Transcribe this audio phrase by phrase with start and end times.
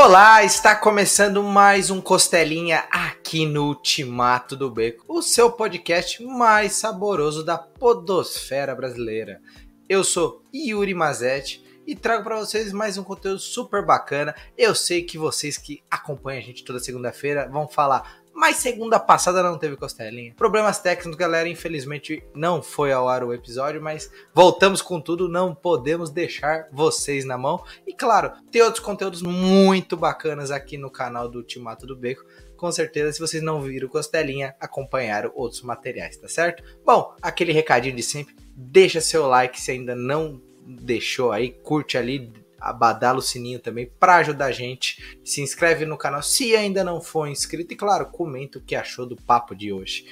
[0.00, 6.74] Olá, está começando mais um Costelinha aqui no Ultimato do Beco, o seu podcast mais
[6.74, 9.42] saboroso da podosfera brasileira.
[9.88, 14.36] Eu sou Yuri Mazetti e trago para vocês mais um conteúdo super bacana.
[14.56, 19.42] Eu sei que vocês que acompanham a gente toda segunda-feira vão falar mas segunda passada
[19.42, 20.32] não teve costelinha.
[20.36, 21.48] Problemas técnicos, galera.
[21.48, 25.28] Infelizmente não foi ao ar o episódio, mas voltamos com tudo.
[25.28, 27.64] Não podemos deixar vocês na mão.
[27.84, 32.24] E claro, tem outros conteúdos muito bacanas aqui no canal do Ultimato do Beco.
[32.56, 36.62] Com certeza, se vocês não viram Costelinha, acompanharam outros materiais, tá certo?
[36.84, 38.36] Bom, aquele recadinho de sempre.
[38.54, 44.16] Deixa seu like se ainda não deixou aí, curte ali, abadala o sininho também para
[44.16, 45.18] ajudar a gente.
[45.24, 49.06] Se inscreve no canal se ainda não for inscrito e claro, comenta o que achou
[49.06, 50.04] do papo de hoje.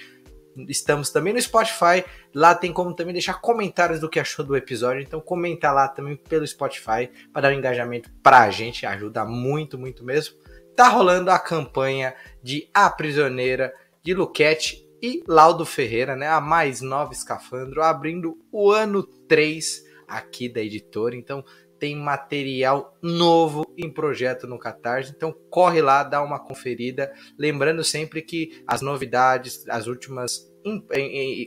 [0.68, 2.02] Estamos também no Spotify,
[2.34, 6.16] lá tem como também deixar comentários do que achou do episódio, então comenta lá também
[6.16, 10.34] pelo Spotify para dar um engajamento para a gente, ajuda muito, muito mesmo.
[10.74, 16.28] Tá rolando a campanha de A Prisioneira de Luquete e Laudo Ferreira, né?
[16.28, 21.16] A mais nova escafandro, abrindo o ano 3 aqui da editora.
[21.16, 21.44] Então,
[21.78, 28.22] tem material novo em projeto no Catarse, então corre lá, dá uma conferida, lembrando sempre
[28.22, 30.50] que as novidades, as últimas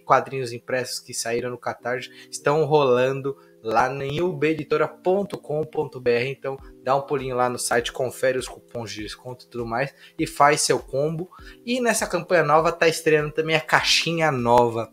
[0.05, 7.35] quadrinhos impressos que saíram no Catarse estão rolando lá em ubeditora.com.br, então dá um pulinho
[7.35, 11.29] lá no site, confere os cupons de desconto e tudo mais e faz seu combo.
[11.65, 14.89] E nessa campanha nova tá estreando também a caixinha nova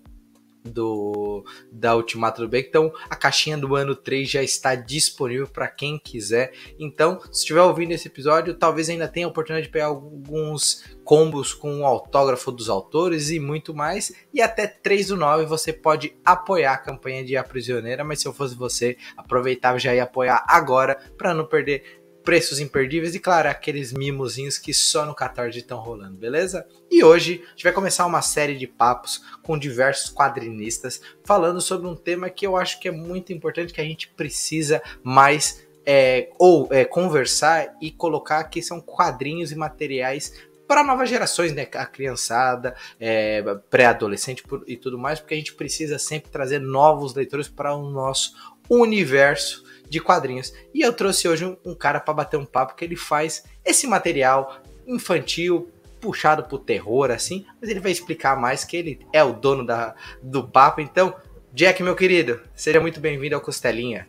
[0.66, 2.68] do da Ultimato do Beck.
[2.68, 6.52] Então, a caixinha do ano 3 já está disponível para quem quiser.
[6.78, 11.54] Então, se estiver ouvindo esse episódio, talvez ainda tenha a oportunidade de pegar alguns combos
[11.54, 14.12] com o autógrafo dos autores e muito mais.
[14.34, 18.28] E até 3 do 9 você pode apoiar a campanha de A Prisioneira, mas se
[18.28, 23.48] eu fosse você, aproveitava já ia apoiar agora para não perder preços imperdíveis e, claro,
[23.48, 26.66] aqueles mimozinhos que só no Catarse estão rolando, beleza?
[26.90, 31.86] E hoje a gente vai começar uma série de papos com diversos quadrinistas falando sobre
[31.86, 36.28] um tema que eu acho que é muito importante, que a gente precisa mais é,
[36.36, 40.32] ou é, conversar e colocar que são quadrinhos e materiais
[40.66, 41.68] para novas gerações, né?
[41.74, 43.40] A criançada, é,
[43.70, 48.34] pré-adolescente e tudo mais, porque a gente precisa sempre trazer novos leitores para o nosso
[48.68, 50.52] universo de quadrinhos.
[50.74, 53.86] E eu trouxe hoje um, um cara para bater um papo que ele faz esse
[53.86, 55.70] material infantil,
[56.00, 59.94] puxado pro terror, assim, mas ele vai explicar mais que ele é o dono da,
[60.22, 60.80] do papo.
[60.80, 61.14] Então,
[61.52, 64.06] Jack, meu querido, seja muito bem-vindo ao Costelinha.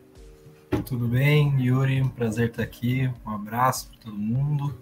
[0.85, 2.01] Tudo bem, Yuri?
[2.01, 3.09] Um prazer estar aqui.
[3.25, 4.77] Um abraço para todo mundo.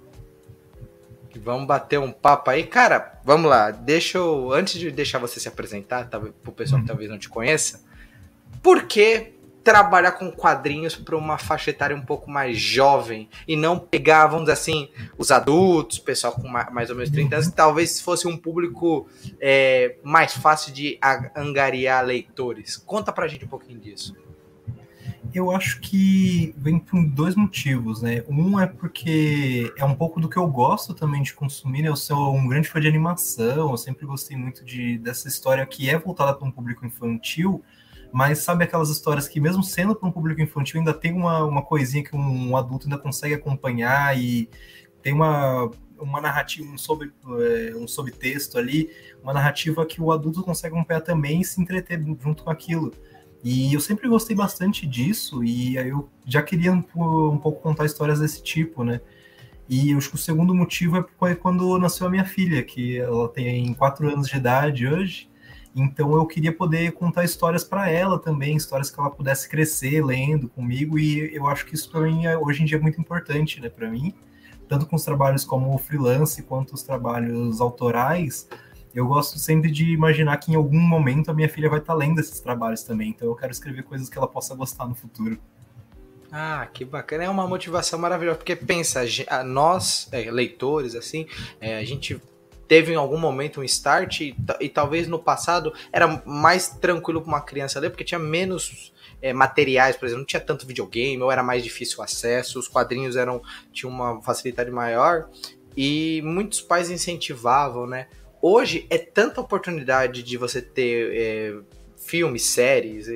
[1.37, 2.63] Vamos bater um papo aí.
[2.63, 3.69] Cara, vamos lá.
[3.69, 4.51] Deixa eu.
[4.51, 6.87] Antes de deixar você se apresentar, tá, pro pessoal que uhum.
[6.87, 7.83] talvez não te conheça,
[8.63, 9.33] por que
[9.65, 14.43] trabalhar com quadrinhos para uma faixa etária um pouco mais jovem e não pegar, vamos
[14.43, 19.09] dizer assim, os adultos, pessoal com mais ou menos 30 anos, talvez fosse um público
[19.41, 20.99] é, mais fácil de
[21.35, 22.77] angariar leitores.
[22.77, 24.15] Conta pra gente um pouquinho disso.
[25.33, 28.23] Eu acho que vem por dois motivos, né?
[28.29, 31.89] Um é porque é um pouco do que eu gosto também de consumir, né?
[31.89, 35.89] Eu sou um grande fã de animação, eu sempre gostei muito de, dessa história que
[35.89, 37.63] é voltada para um público infantil,
[38.15, 41.61] mas sabe aquelas histórias que, mesmo sendo para um público infantil, ainda tem uma, uma
[41.61, 44.49] coisinha que um, um adulto ainda consegue acompanhar e
[45.01, 47.11] tem uma, uma narrativa, um, sobre,
[47.41, 48.89] é, um subtexto ali,
[49.21, 52.93] uma narrativa que o adulto consegue acompanhar também e se entreter junto com aquilo.
[53.43, 57.83] E eu sempre gostei bastante disso, e aí eu já queria um, um pouco contar
[57.83, 59.01] histórias desse tipo, né?
[59.67, 63.27] E eu acho que o segundo motivo é quando nasceu a minha filha, que ela
[63.27, 65.29] tem quatro anos de idade hoje,
[65.75, 70.47] então eu queria poder contar histórias para ela também, histórias que ela pudesse crescer lendo
[70.47, 73.59] comigo e eu acho que isso para mim é, hoje em dia é muito importante,
[73.59, 74.13] né, para mim,
[74.69, 78.47] tanto com os trabalhos como o freelance quanto os trabalhos autorais.
[78.93, 81.99] Eu gosto sempre de imaginar que em algum momento a minha filha vai estar tá
[81.99, 85.37] lendo esses trabalhos também, então eu quero escrever coisas que ela possa gostar no futuro.
[86.31, 87.25] Ah, que bacana.
[87.25, 89.01] É uma motivação maravilhosa, porque pensa,
[89.45, 91.25] nós, é, leitores, assim,
[91.59, 92.21] é, a gente
[92.67, 97.29] teve em algum momento um start e, e talvez no passado era mais tranquilo para
[97.29, 101.31] uma criança ler porque tinha menos é, materiais, por exemplo, não tinha tanto videogame, ou
[101.31, 103.41] era mais difícil o acesso, os quadrinhos eram
[103.71, 105.29] tinham uma facilidade maior
[105.75, 108.07] e muitos pais incentivavam, né?
[108.41, 111.55] Hoje é tanta oportunidade de você ter é,
[111.97, 113.07] filmes, séries,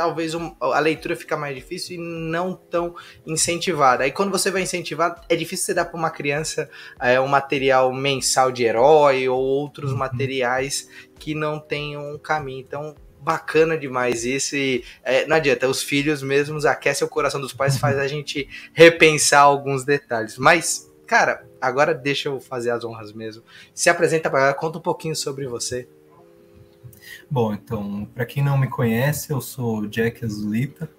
[0.00, 2.94] talvez um, a leitura fica mais difícil e não tão
[3.26, 4.02] incentivada.
[4.04, 7.92] Aí quando você vai incentivar, é difícil você dar para uma criança é, um material
[7.92, 9.98] mensal de herói ou outros uhum.
[9.98, 10.88] materiais
[11.18, 12.60] que não tenham um caminho.
[12.60, 17.52] Então, bacana demais isso e é, não adianta, os filhos mesmos aquecem o coração dos
[17.52, 20.38] pais, faz a gente repensar alguns detalhes.
[20.38, 23.44] Mas, cara, agora deixa eu fazer as honras mesmo.
[23.74, 25.86] Se apresenta para conta um pouquinho sobre você.
[27.30, 30.90] Bom, então, para quem não me conhece, eu sou Jack Azulita.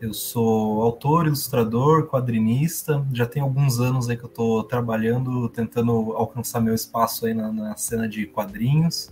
[0.00, 3.04] Eu sou autor, ilustrador, quadrinista.
[3.12, 7.52] Já tem alguns anos aí que eu estou trabalhando, tentando alcançar meu espaço aí na,
[7.52, 9.10] na cena de quadrinhos.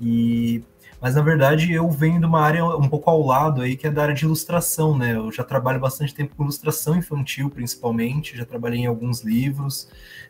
[0.00, 0.64] E
[1.00, 3.90] mas na verdade eu venho de uma área um pouco ao lado aí, que é
[3.90, 5.14] da área de ilustração, né?
[5.14, 9.88] Eu já trabalho bastante tempo com ilustração infantil, principalmente, já trabalhei em alguns livros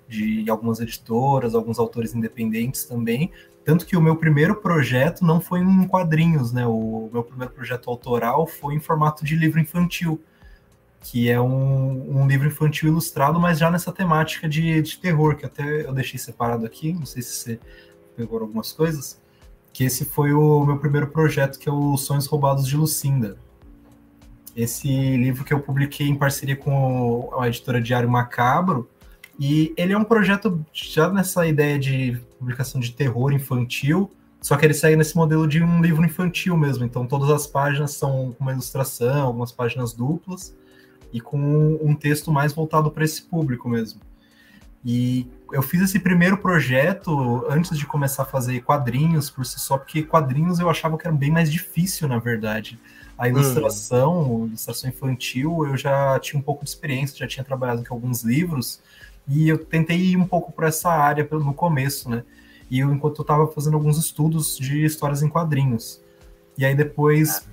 [0.09, 3.31] de algumas editoras, alguns autores independentes também.
[3.67, 6.65] Tanto que o meu primeiro projeto não foi em quadrinhos, né?
[6.65, 10.23] O meu primeiro projeto autoral foi em formato de livro infantil,
[11.01, 15.45] que é um, um livro infantil ilustrado, mas já nessa temática de, de terror, que
[15.45, 17.61] até eu deixei separado aqui, não sei se você
[18.17, 19.21] pegou algumas coisas
[19.73, 23.37] que esse foi o meu primeiro projeto, que é o Sonhos Roubados de Lucinda.
[24.55, 28.89] Esse livro que eu publiquei em parceria com a editora Diário Macabro,
[29.39, 34.11] e ele é um projeto já nessa ideia de publicação de terror infantil,
[34.41, 36.85] só que ele segue nesse modelo de um livro infantil mesmo.
[36.85, 40.55] Então todas as páginas são com uma ilustração, algumas páginas duplas
[41.13, 44.01] e com um texto mais voltado para esse público mesmo.
[44.85, 49.77] E eu fiz esse primeiro projeto antes de começar a fazer quadrinhos por si só,
[49.77, 52.79] porque quadrinhos eu achava que era bem mais difícil, na verdade.
[53.19, 54.47] A ilustração, hum.
[54.47, 58.81] ilustração infantil, eu já tinha um pouco de experiência, já tinha trabalhado com alguns livros,
[59.29, 62.25] e eu tentei ir um pouco para essa área no começo, né?
[62.71, 66.03] E eu, enquanto eu estava fazendo alguns estudos de histórias em quadrinhos.
[66.59, 67.49] E aí depois,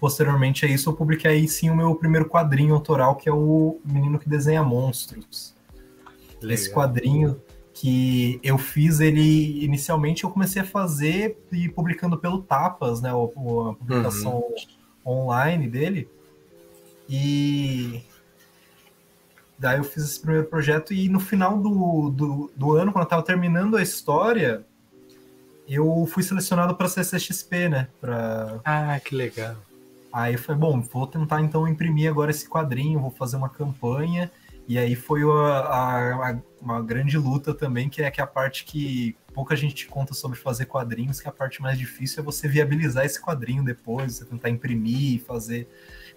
[0.00, 3.80] posteriormente a isso, eu publiquei aí sim o meu primeiro quadrinho autoral, que é o
[3.84, 5.54] Menino que Desenha Monstros.
[6.40, 6.54] Legal.
[6.54, 7.40] Esse quadrinho
[7.72, 13.74] que eu fiz ele inicialmente eu comecei a fazer e publicando pelo Tapas, né, a
[13.74, 14.54] publicação uhum.
[15.04, 16.08] online dele.
[17.08, 18.02] E
[19.58, 23.06] daí eu fiz esse primeiro projeto e no final do, do, do ano, quando eu
[23.06, 24.64] estava terminando a história,
[25.68, 27.88] eu fui selecionado para CCXP, né?
[28.00, 28.60] Pra...
[28.64, 29.56] Ah, que legal.
[30.12, 34.30] Aí foi bom, vou tentar então imprimir agora esse quadrinho, vou fazer uma campanha
[34.66, 39.14] e aí foi a, a, uma grande luta também, que é que a parte que
[39.34, 43.20] pouca gente conta sobre fazer quadrinhos, que a parte mais difícil é você viabilizar esse
[43.20, 45.68] quadrinho depois, você tentar imprimir, fazer.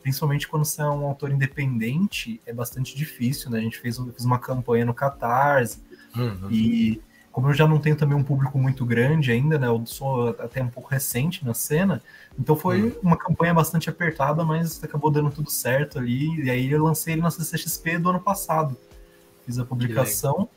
[0.07, 3.59] Principalmente quando você é um autor independente, é bastante difícil, né?
[3.59, 5.83] A gente fez, fez uma campanha no Catarse,
[6.15, 6.50] uhum.
[6.50, 9.68] e como eu já não tenho também um público muito grande ainda, né?
[9.68, 12.01] Eu sou até um pouco recente na cena,
[12.39, 12.95] então foi hum.
[13.04, 16.42] uma campanha bastante apertada, mas acabou dando tudo certo ali.
[16.42, 18.77] E aí eu lancei ele na CCXP do ano passado.
[19.45, 20.48] Fiz a publicação.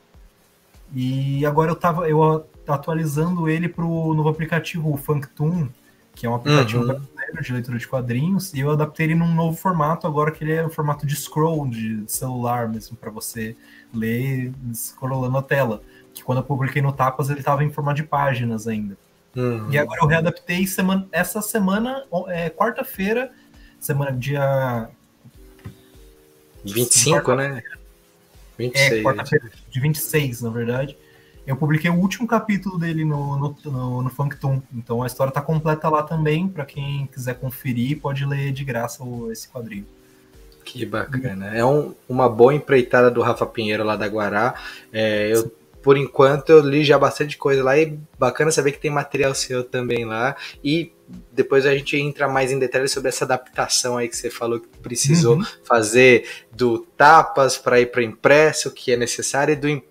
[0.95, 5.69] E agora eu tava eu atualizando ele para o novo aplicativo, o Funktoon,
[6.15, 7.01] que é um aplicativo uhum.
[7.33, 10.53] Brasileiro de leitura de quadrinhos, e eu adaptei ele num novo formato agora que ele
[10.53, 13.57] é um formato de scroll de celular mesmo para você
[13.93, 15.83] ler scrollando a tela
[16.13, 18.97] que quando eu publiquei no Tapas ele estava em forma de páginas ainda.
[19.35, 19.71] Uhum.
[19.71, 23.31] E agora eu readaptei semana, essa semana, é, quarta-feira,
[23.79, 24.89] semana dia
[26.65, 27.63] 25, quarta né?
[28.59, 28.93] 26.
[28.93, 30.97] É, quarta-feira, de 26, na verdade.
[31.51, 34.63] Eu publiquei o último capítulo dele no, no, no, no Funktoon.
[34.73, 36.49] Então a história está completa lá também.
[36.49, 39.85] Para quem quiser conferir, pode ler de graça o, esse quadrinho.
[40.65, 41.49] Que bacana.
[41.53, 44.55] É um, uma boa empreitada do Rafa Pinheiro lá da Guará.
[44.93, 45.51] É, eu
[45.83, 49.65] por enquanto eu li já bastante coisa lá e bacana saber que tem material seu
[49.65, 50.37] também lá.
[50.63, 50.93] E
[51.33, 54.69] depois a gente entra mais em detalhes sobre essa adaptação aí que você falou que
[54.79, 55.47] precisou uhum.
[55.65, 59.90] fazer do tapas para ir para impresso, que é necessário, e do impresso,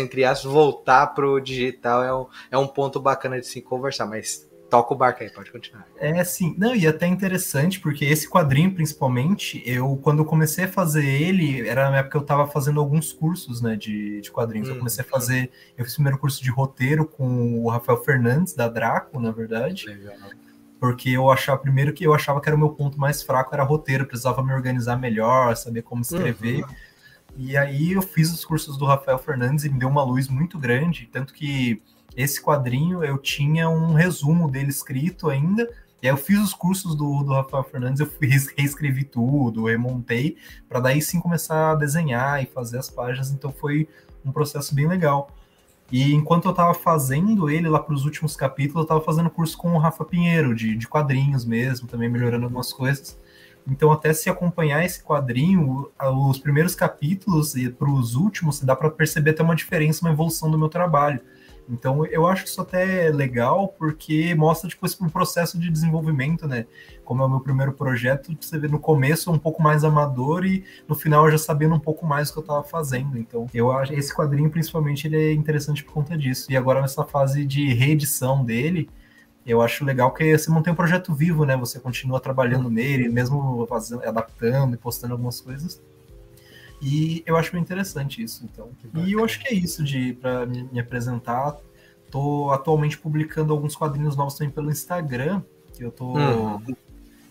[0.00, 4.06] entre as voltar para o digital é um, é um ponto bacana de se conversar.
[4.06, 5.86] Mas toca o barco aí, pode continuar.
[5.96, 6.54] É, sim.
[6.58, 11.66] Não, e até interessante, porque esse quadrinho, principalmente, eu, quando eu comecei a fazer ele,
[11.66, 14.68] era na época que eu estava fazendo alguns cursos, né, de, de quadrinhos.
[14.68, 18.02] Hum, eu comecei a fazer, eu fiz o primeiro curso de roteiro com o Rafael
[18.02, 19.86] Fernandes, da Draco, na verdade.
[19.86, 20.14] Legal.
[20.78, 23.62] Porque eu achava, primeiro que eu achava que era o meu ponto mais fraco, era
[23.62, 26.62] roteiro, precisava me organizar melhor, saber como escrever.
[26.62, 26.74] Uhum.
[27.38, 30.58] E aí eu fiz os cursos do Rafael Fernandes e me deu uma luz muito
[30.58, 31.82] grande, tanto que
[32.16, 35.68] esse quadrinho eu tinha um resumo dele escrito ainda.
[36.02, 40.36] E aí eu fiz os cursos do, do Rafael Fernandes, eu fiz, reescrevi tudo, remontei,
[40.68, 43.30] para daí sim começar a desenhar e fazer as páginas.
[43.30, 43.86] Então foi
[44.24, 45.30] um processo bem legal.
[45.92, 49.56] E enquanto eu estava fazendo ele lá para os últimos capítulos, eu estava fazendo curso
[49.56, 53.16] com o Rafa Pinheiro, de, de quadrinhos mesmo, também melhorando algumas coisas.
[53.68, 55.90] Então, até se acompanhar esse quadrinho,
[56.28, 60.50] os primeiros capítulos e para os últimos, dá para perceber até uma diferença, uma evolução
[60.50, 61.20] do meu trabalho
[61.68, 66.66] Então eu acho isso até legal porque mostra tipo, um processo de desenvolvimento, né?
[67.04, 70.64] Como é o meu primeiro projeto, você vê no começo um pouco mais amador e
[70.88, 73.18] no final eu já sabendo um pouco mais do que eu estava fazendo.
[73.18, 76.50] Então eu acho esse quadrinho principalmente ele é interessante por conta disso.
[76.50, 78.88] E agora nessa fase de reedição dele,
[79.46, 81.56] eu acho legal que você mantém o um projeto vivo, né?
[81.56, 85.80] Você continua trabalhando nele, mesmo fazendo, adaptando e postando algumas coisas.
[86.82, 88.70] E eu acho bem interessante isso, então.
[89.04, 91.56] E eu acho que é isso de para me, apresentar.
[92.10, 95.42] Tô atualmente publicando alguns quadrinhos novos também pelo Instagram.
[95.74, 96.16] Que eu tô.
[96.16, 96.60] Uhum.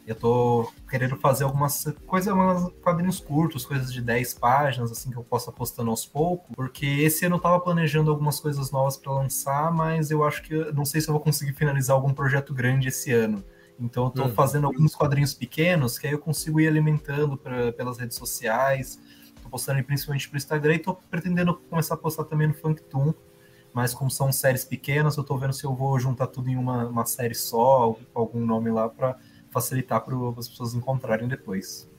[0.05, 5.17] Eu tô querendo fazer algumas coisas, alguns quadrinhos curtos, coisas de 10 páginas, assim, que
[5.17, 6.55] eu possa postando aos poucos.
[6.55, 10.53] Porque esse ano eu tava planejando algumas coisas novas para lançar, mas eu acho que
[10.73, 13.43] não sei se eu vou conseguir finalizar algum projeto grande esse ano.
[13.79, 14.33] Então eu tô uhum.
[14.33, 18.99] fazendo alguns quadrinhos pequenos que aí eu consigo ir alimentando pra, pelas redes sociais
[19.45, 23.13] Tô postando principalmente pro Instagram e tô pretendendo começar a postar também no Funktoon.
[23.71, 26.87] Mas como são séries pequenas, eu tô vendo se eu vou juntar tudo em uma,
[26.87, 29.19] uma série só, algum nome lá, para
[29.55, 31.89] facilitar para as pessoas encontrarem depois.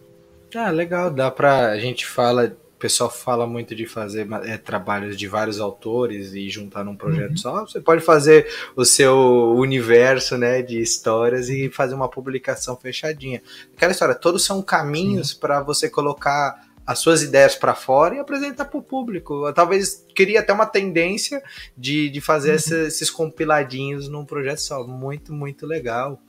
[0.54, 1.10] Ah, legal.
[1.10, 1.70] Dá pra.
[1.70, 6.50] A gente fala o pessoal fala muito de fazer é, trabalhos de vários autores e
[6.50, 7.36] juntar num projeto uhum.
[7.38, 7.60] só.
[7.66, 8.46] Você pode fazer
[8.76, 13.42] o seu universo né, de histórias e fazer uma publicação fechadinha.
[13.74, 18.66] Aquela história, todos são caminhos para você colocar as suas ideias para fora e apresentar
[18.66, 19.46] para o público.
[19.46, 21.42] Eu, talvez queria até uma tendência
[21.76, 22.56] de, de fazer uhum.
[22.56, 24.86] esses, esses compiladinhos num projeto só.
[24.86, 26.20] Muito, muito legal.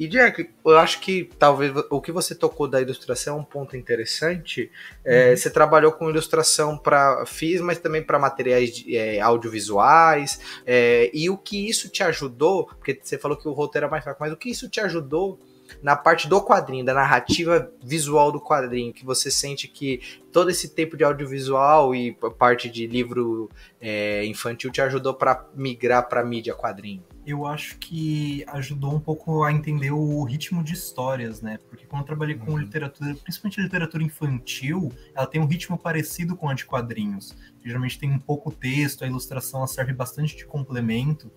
[0.00, 3.76] E Jack, eu acho que talvez o que você tocou da ilustração é um ponto
[3.76, 4.70] interessante.
[5.04, 5.36] É, uhum.
[5.36, 10.40] Você trabalhou com ilustração para FIS, mas também para materiais de, é, audiovisuais.
[10.64, 12.64] É, e o que isso te ajudou?
[12.64, 15.38] Porque você falou que o roteiro é mais fraco, mas o que isso te ajudou
[15.82, 20.00] na parte do quadrinho, da narrativa visual do quadrinho, que você sente que
[20.32, 26.08] todo esse tempo de audiovisual e parte de livro é, infantil te ajudou para migrar
[26.08, 27.04] para mídia quadrinho?
[27.26, 31.58] Eu acho que ajudou um pouco a entender o ritmo de histórias, né?
[31.68, 32.58] Porque quando eu trabalhei com uhum.
[32.58, 37.36] literatura, principalmente literatura infantil, ela tem um ritmo parecido com a de quadrinhos.
[37.62, 41.30] Geralmente tem um pouco texto, a ilustração serve bastante de complemento.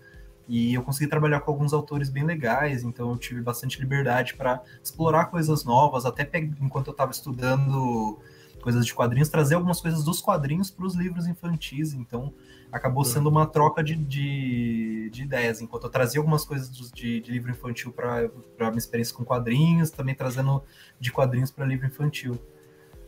[0.48, 4.62] E eu consegui trabalhar com alguns autores bem legais, então eu tive bastante liberdade para
[4.84, 6.30] explorar coisas novas, até
[6.62, 8.20] enquanto eu estava estudando
[8.62, 11.94] coisas de quadrinhos, trazer algumas coisas dos quadrinhos para os livros infantis.
[11.94, 12.34] Então
[12.74, 15.62] acabou sendo uma troca de, de, de ideias.
[15.62, 20.16] Enquanto eu trazia algumas coisas de, de livro infantil para minha experiência com quadrinhos, também
[20.16, 20.64] trazendo
[21.00, 22.38] de quadrinhos para livro infantil.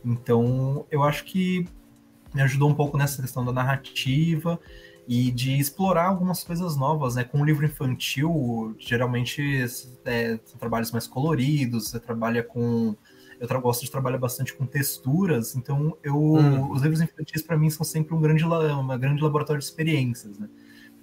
[0.04, 1.66] Então eu acho que
[2.32, 4.60] me ajudou um pouco nessa questão da narrativa
[5.08, 7.24] e de explorar algumas coisas novas, né?
[7.24, 9.42] Com um livro infantil, geralmente
[10.04, 12.94] é, são trabalhos mais coloridos, você trabalha com.
[13.38, 16.70] Eu gosto de trabalhar bastante com texturas, então eu, hum.
[16.70, 20.48] os livros infantis para mim são sempre um grande, uma grande laboratório de experiências, né?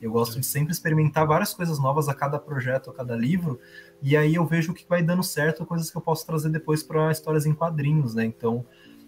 [0.02, 3.58] Eu gosto de sempre experimentar várias coisas novas a cada projeto, a cada livro,
[4.02, 6.84] e aí eu vejo o que vai dando certo, coisas que eu posso trazer depois
[6.84, 8.26] para histórias em quadrinhos, né?
[8.26, 8.66] Então,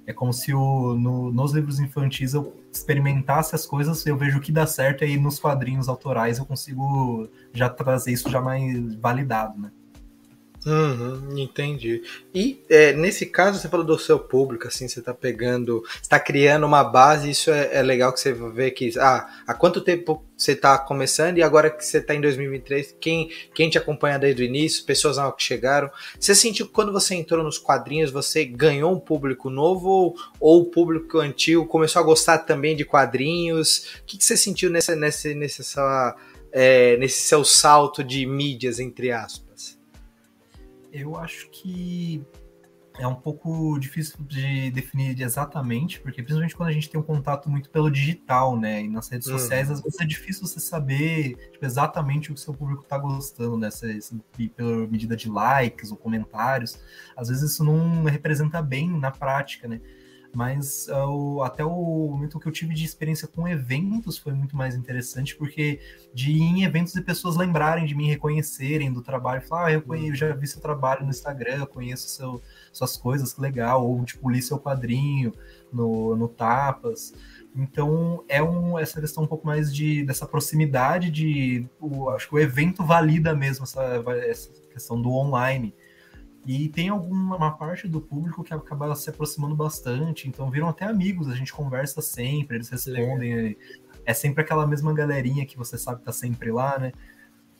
[0.08, 4.41] é como se o, no, nos livros infantis eu experimentasse as coisas, eu vejo o
[4.41, 8.96] que dá certo, e aí nos quadrinhos autorais eu consigo já trazer isso já mais
[8.96, 9.72] validado, né?
[10.66, 12.02] Uhum, entendi.
[12.34, 16.66] E é, nesse caso, você falou do seu público, assim, você está pegando, está criando
[16.66, 20.54] uma base, isso é, é, legal que você vê que, ah, há quanto tempo você
[20.54, 24.46] está começando e agora que você está em 2023, quem, quem te acompanha desde o
[24.46, 28.92] início, pessoas novas que chegaram, você sentiu que quando você entrou nos quadrinhos, você ganhou
[28.92, 34.00] um público novo ou, ou o público antigo começou a gostar também de quadrinhos?
[34.02, 36.16] O que, que você sentiu nessa, nessa, nessa,
[36.52, 39.45] é, nesse seu salto de mídias, entre aspas?
[40.96, 42.25] Eu acho que
[42.98, 47.50] é um pouco difícil de definir exatamente, porque principalmente quando a gente tem um contato
[47.50, 48.82] muito pelo digital, né?
[48.82, 49.38] E nas redes uhum.
[49.38, 53.58] sociais, às vezes é difícil você saber tipo, exatamente o que seu público está gostando,
[53.58, 53.70] né?
[53.70, 54.18] Se, se,
[54.56, 56.80] pela medida de likes ou comentários.
[57.18, 59.82] Às vezes isso não representa bem na prática, né?
[60.36, 64.75] Mas uh, até o momento que eu tive de experiência com eventos foi muito mais
[64.75, 65.80] interessante, porque
[66.13, 69.82] de ir em eventos e pessoas lembrarem de mim, reconhecerem do trabalho, falar, ah, eu,
[69.82, 72.42] conheço, eu já vi seu trabalho no Instagram, eu conheço seu,
[72.74, 75.34] suas coisas, que legal, ou tipo, li seu quadrinho
[75.72, 77.13] no, no Tapas.
[77.56, 81.65] Então é um, essa questão um pouco mais de dessa proximidade de.
[81.80, 85.74] O, acho que o evento valida mesmo essa, essa questão do online.
[86.46, 91.28] E tem alguma parte do público que acaba se aproximando bastante, então viram até amigos,
[91.28, 93.58] a gente conversa sempre, eles respondem.
[94.06, 96.92] É sempre aquela mesma galerinha que você sabe que tá sempre lá, né?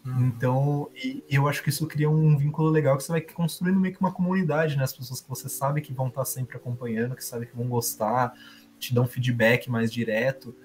[0.06, 0.28] Hum.
[0.28, 0.90] Então,
[1.28, 4.12] eu acho que isso cria um vínculo legal que você vai construindo meio que uma
[4.12, 4.84] comunidade, né?
[4.84, 7.68] As pessoas que você sabe que vão estar tá sempre acompanhando, que sabe que vão
[7.68, 8.36] gostar,
[8.78, 10.56] te dão feedback mais direto.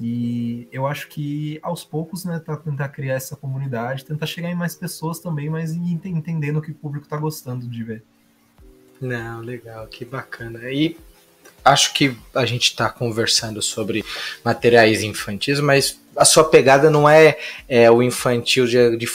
[0.00, 4.54] E eu acho que aos poucos, né, tá, tentar criar essa comunidade, tentar chegar em
[4.54, 8.02] mais pessoas também, mas entendendo o que o público tá gostando de ver.
[8.98, 10.70] Não, legal, que bacana.
[10.72, 10.96] E
[11.62, 14.02] acho que a gente está conversando sobre
[14.42, 17.38] materiais infantis, mas a sua pegada não é,
[17.68, 19.06] é o infantil de, de,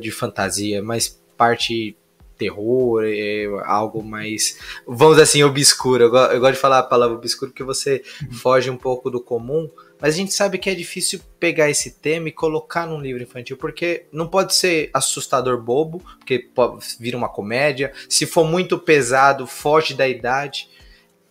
[0.00, 1.96] de fantasia, mas parte
[2.36, 6.04] terror, é algo mais, vamos dizer assim, obscuro.
[6.04, 9.70] Eu, eu, gosto de falar a palavra obscuro porque você foge um pouco do comum,
[10.02, 13.56] mas a gente sabe que é difícil pegar esse tema e colocar num livro infantil,
[13.56, 17.92] porque não pode ser assustador bobo, porque pode vir uma comédia.
[18.08, 20.68] Se for muito pesado, foge da idade.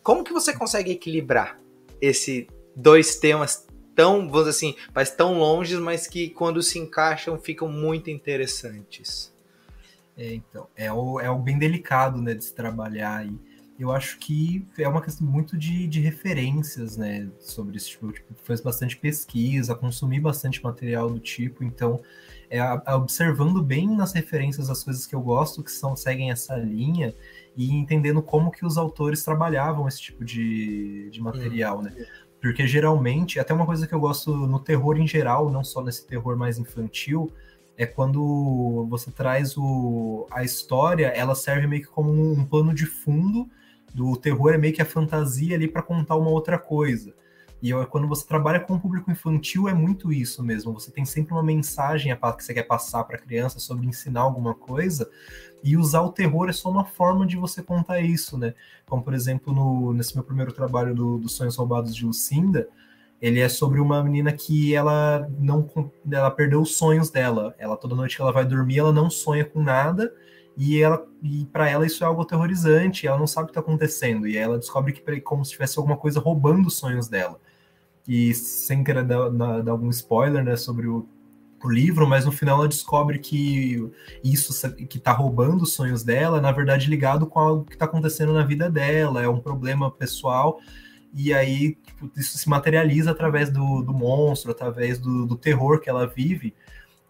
[0.01, 1.59] Como que você consegue equilibrar
[1.99, 7.37] esses dois temas tão, vamos dizer assim, mas tão longe, mas que quando se encaixam
[7.37, 9.33] ficam muito interessantes?
[10.17, 13.33] É, então, é o, é o bem delicado, né, de se trabalhar aí.
[13.81, 17.89] Eu acho que é uma questão muito de, de referências, né, sobre isso.
[17.89, 21.99] Tipo, tipo, fez bastante pesquisa, consumi bastante material do tipo, então,
[22.47, 22.61] é,
[22.93, 27.11] observando bem nas referências as coisas que eu gosto, que são seguem essa linha,
[27.57, 31.81] e entendendo como que os autores trabalhavam esse tipo de, de material, hum.
[31.81, 32.05] né?
[32.39, 36.05] Porque geralmente, até uma coisa que eu gosto no terror em geral, não só nesse
[36.05, 37.33] terror mais infantil,
[37.75, 42.75] é quando você traz o, a história, ela serve meio que como um, um plano
[42.75, 43.49] de fundo
[43.93, 47.13] do terror, é meio que a fantasia ali para contar uma outra coisa.
[47.61, 50.73] E quando você trabalha com o público infantil, é muito isso mesmo.
[50.73, 54.55] Você tem sempre uma mensagem que você quer passar para a criança sobre ensinar alguma
[54.55, 55.07] coisa,
[55.63, 58.55] e usar o terror é só uma forma de você contar isso, né?
[58.87, 62.67] Como, por exemplo, no, nesse meu primeiro trabalho do, dos Sonhos Roubados de Lucinda,
[63.21, 65.69] ele é sobre uma menina que ela não
[66.11, 67.53] ela perdeu os sonhos dela.
[67.59, 70.11] Ela toda noite que ela vai dormir, ela não sonha com nada
[70.57, 73.61] e ela e para ela isso é algo aterrorizante, ela não sabe o que está
[73.61, 74.27] acontecendo.
[74.27, 77.39] E ela descobre que é como se tivesse alguma coisa roubando os sonhos dela.
[78.07, 81.07] E sem querer dar, dar, dar algum spoiler, né, sobre o,
[81.63, 83.91] o livro, mas no final ela descobre que
[84.23, 88.33] isso que está roubando os sonhos dela, na verdade ligado com algo que está acontecendo
[88.33, 90.59] na vida dela, é um problema pessoal.
[91.13, 95.89] E aí tipo, isso se materializa através do, do monstro, através do, do, terror que
[95.89, 96.53] ela vive,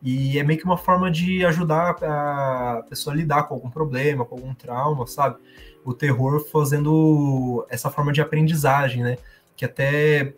[0.01, 4.25] e é meio que uma forma de ajudar a pessoa a lidar com algum problema,
[4.25, 5.37] com algum trauma, sabe?
[5.85, 9.17] O terror fazendo essa forma de aprendizagem, né?
[9.55, 10.33] Que até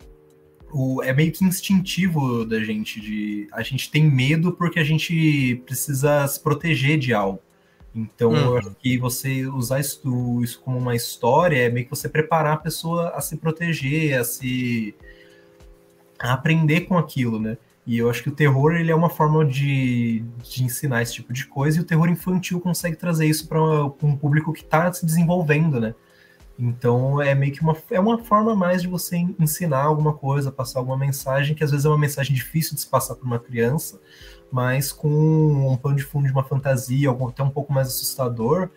[0.70, 5.62] o, é meio que instintivo da gente, de a gente tem medo porque a gente
[5.64, 7.40] precisa se proteger de algo.
[7.94, 8.36] Então, uhum.
[8.36, 12.54] eu acho que você usar isso, isso como uma história é meio que você preparar
[12.54, 14.94] a pessoa a se proteger, a se.
[16.18, 17.56] a aprender com aquilo, né?
[17.86, 21.32] E eu acho que o terror ele é uma forma de, de ensinar esse tipo
[21.32, 23.60] de coisa, e o terror infantil consegue trazer isso para
[24.02, 25.94] um público que está se desenvolvendo, né?
[26.58, 30.78] Então é meio que uma, é uma forma mais de você ensinar alguma coisa, passar
[30.78, 34.00] alguma mensagem, que às vezes é uma mensagem difícil de se passar para uma criança,
[34.50, 35.08] mas com
[35.72, 38.70] um pano de fundo de uma fantasia, até um pouco mais assustador,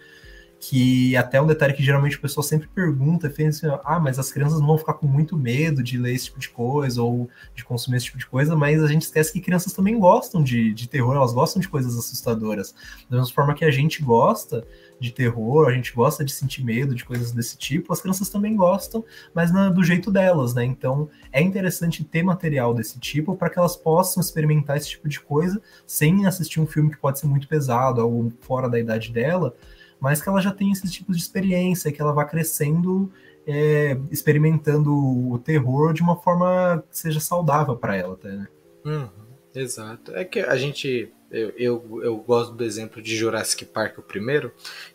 [0.59, 4.59] que até um detalhe que geralmente o pessoal sempre pergunta, assim, ah, mas as crianças
[4.59, 7.97] não vão ficar com muito medo de ler esse tipo de coisa ou de consumir
[7.97, 11.15] esse tipo de coisa, mas a gente esquece que crianças também gostam de, de terror,
[11.15, 12.73] elas gostam de coisas assustadoras.
[13.09, 14.65] Da mesma forma que a gente gosta,
[14.99, 18.55] de terror, a gente gosta de sentir medo de coisas desse tipo, as crianças também
[18.55, 20.65] gostam, mas na, do jeito delas, né?
[20.65, 25.19] Então é interessante ter material desse tipo para que elas possam experimentar esse tipo de
[25.19, 29.53] coisa sem assistir um filme que pode ser muito pesado, algo fora da idade dela,
[29.99, 33.11] mas que ela já tenha esses tipos de experiência, que ela vá crescendo,
[33.45, 38.47] é, experimentando o terror de uma forma que seja saudável para ela, até, né?
[38.85, 39.09] Uhum,
[39.55, 40.15] exato.
[40.15, 44.51] É que a gente eu, eu, eu, gosto do exemplo de Jurassic Park, o primeiro,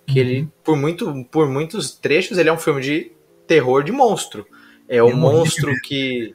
[0.07, 0.27] que uhum.
[0.27, 3.13] ele, por, muito, por muitos trechos, ele é um filme de
[3.47, 4.47] terror de monstro.
[4.89, 6.35] É o um monstro que.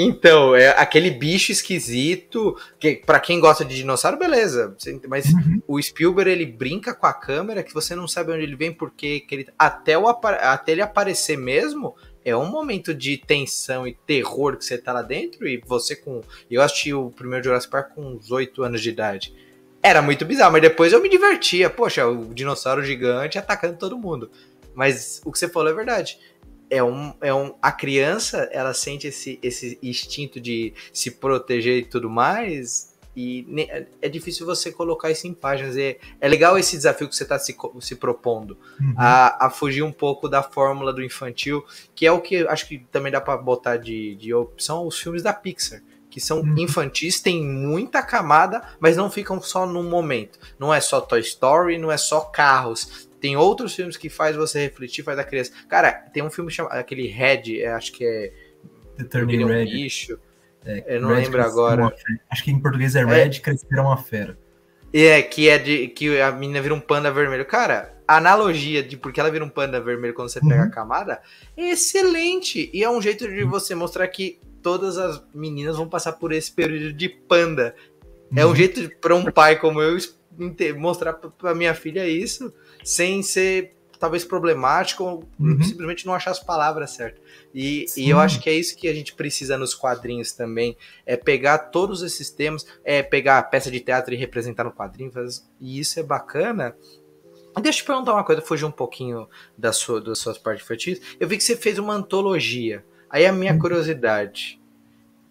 [0.00, 4.76] Então, é aquele bicho esquisito, que para quem gosta de dinossauro, beleza.
[5.08, 5.60] Mas uhum.
[5.66, 9.26] o Spielberg, ele brinca com a câmera que você não sabe onde ele vem, porque
[9.28, 14.64] ele, até, o, até ele aparecer mesmo, é um momento de tensão e terror que
[14.64, 16.20] você tá lá dentro e você com.
[16.48, 19.34] Eu assisti o primeiro Jurassic Park com uns 8 anos de idade.
[19.82, 21.68] Era muito bizarro, mas depois eu me divertia.
[21.68, 24.30] Poxa, o dinossauro gigante atacando todo mundo.
[24.76, 26.20] Mas o que você falou é verdade.
[26.70, 31.84] É um, é um, a criança, ela sente esse, esse instinto de se proteger e
[31.84, 32.88] tudo mais,
[33.20, 33.44] e
[34.00, 35.76] é difícil você colocar isso em páginas.
[35.76, 38.94] É, é legal esse desafio que você está se, se propondo uhum.
[38.96, 41.64] a, a fugir um pouco da fórmula do infantil,
[41.96, 45.20] que é o que acho que também dá para botar de, de opção os filmes
[45.20, 45.82] da Pixar.
[46.08, 46.58] Que são uhum.
[46.58, 50.38] infantis, tem muita camada, mas não ficam só num momento.
[50.58, 53.07] Não é só Toy Story, não é só carros.
[53.20, 55.52] Tem outros filmes que faz você refletir, faz a criança.
[55.68, 58.32] Cara, tem um filme chamado aquele Red, é, acho que é.
[58.96, 59.64] The Turning é Red.
[59.66, 60.18] bicho.
[60.64, 61.92] É, eu não Red lembro agora.
[62.30, 63.40] Acho que em português é Red, é.
[63.40, 64.38] cresceram a fera.
[64.92, 67.44] É, que é de que a menina vira um panda vermelho.
[67.44, 70.48] Cara, a analogia de porque ela vira um panda vermelho quando você uhum.
[70.48, 71.20] pega a camada
[71.56, 72.70] é excelente.
[72.72, 73.50] E é um jeito de uhum.
[73.50, 77.74] você mostrar que todas as meninas vão passar por esse período de panda.
[78.30, 78.38] Uhum.
[78.38, 78.54] É um uhum.
[78.54, 79.98] jeito para um pai como eu
[80.76, 82.52] mostrar para minha filha isso
[82.84, 85.62] sem ser talvez problemático ou uhum.
[85.62, 87.20] simplesmente não achar as palavras certas.
[87.54, 91.16] E, e, eu acho que é isso que a gente precisa nos quadrinhos também, é
[91.16, 95.10] pegar todos esses temas, é pegar a peça de teatro e representar no quadrinho,
[95.60, 96.76] e isso é bacana.
[97.60, 101.00] Deixa eu te perguntar uma coisa, fugir um pouquinho da sua, das suas partes infantis.
[101.18, 102.84] Eu vi que você fez uma antologia.
[103.10, 103.58] Aí a minha uhum.
[103.58, 104.57] curiosidade,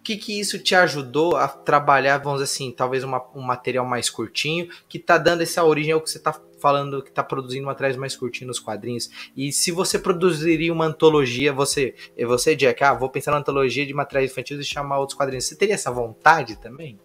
[0.08, 4.08] que, que isso te ajudou a trabalhar, vamos dizer assim, talvez uma, um material mais
[4.08, 7.94] curtinho, que tá dando essa origem ao que você tá falando que tá produzindo atrás
[7.94, 9.10] mais curtinho nos quadrinhos.
[9.36, 11.94] E se você produziria uma antologia, você,
[12.26, 15.44] você Jack, ah, vou pensar na antologia de materiais infantis e chamar outros quadrinhos.
[15.44, 16.98] Você teria essa vontade também?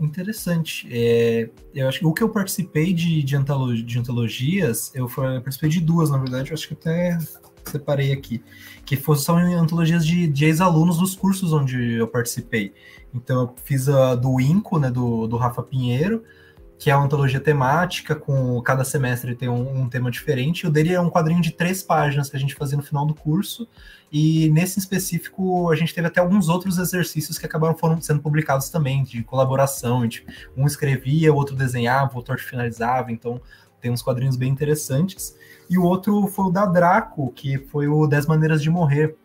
[0.00, 0.88] interessante.
[0.90, 3.36] É, eu acho que o que eu participei de, de,
[3.82, 7.18] de antologias, eu, eu, participei de duas, na verdade, eu acho que até
[7.70, 8.42] separei aqui,
[8.84, 12.72] que são antologias de, de ex-alunos dos cursos onde eu participei.
[13.14, 16.22] Então eu fiz a do INCO, né, do, do Rafa Pinheiro,
[16.78, 20.66] que é uma antologia temática, com cada semestre tem um, um, tema diferente.
[20.66, 23.14] O dele é um quadrinho de três páginas que a gente fazia no final do
[23.14, 23.68] curso,
[24.12, 28.68] e nesse específico a gente teve até alguns outros exercícios que acabaram foram sendo publicados
[28.68, 30.02] também, de colaboração.
[30.02, 33.40] Gente, um escrevia, o outro desenhava, o outro finalizava, então
[33.80, 35.36] tem uns quadrinhos bem interessantes.
[35.68, 39.16] E o outro foi o da Draco, que foi o 10 Maneiras de Morrer.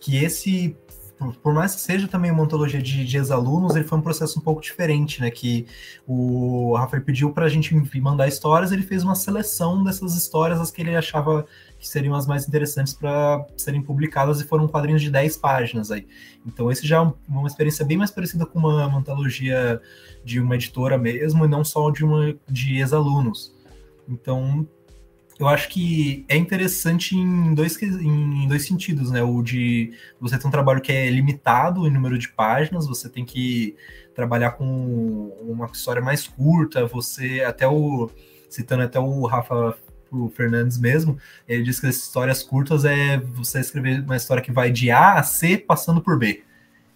[0.00, 0.76] Que esse
[1.42, 4.42] por, mais que seja também uma antologia de, de ex-alunos, ele foi um processo um
[4.42, 5.30] pouco diferente, né?
[5.30, 5.66] Que
[6.06, 10.70] o Rafael pediu para a gente mandar histórias, ele fez uma seleção dessas histórias, as
[10.70, 11.46] que ele achava
[11.78, 16.06] que seriam as mais interessantes para serem publicadas, e foram quadrinhos de 10 páginas aí.
[16.44, 19.80] Então, esse já é uma experiência bem mais parecida com uma, uma antologia
[20.22, 23.54] de uma editora mesmo, e não só de uma de ex-alunos.
[24.06, 24.66] Então,
[25.38, 29.22] eu acho que é interessante em dois, em dois sentidos, né?
[29.22, 33.24] O de você ter um trabalho que é limitado em número de páginas, você tem
[33.24, 33.76] que
[34.14, 34.64] trabalhar com
[35.42, 38.10] uma história mais curta, você até o
[38.48, 39.76] citando até o Rafa
[40.10, 41.18] o Fernandes mesmo,
[41.48, 45.14] ele diz que as histórias curtas é você escrever uma história que vai de A
[45.14, 46.44] a C passando por B.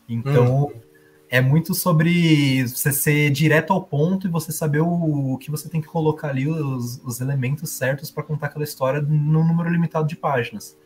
[0.08, 0.89] Então, hum
[1.30, 5.68] é muito sobre você ser direto ao ponto e você saber o, o que você
[5.68, 10.08] tem que colocar ali, os, os elementos certos para contar aquela história num número limitado
[10.08, 10.76] de páginas.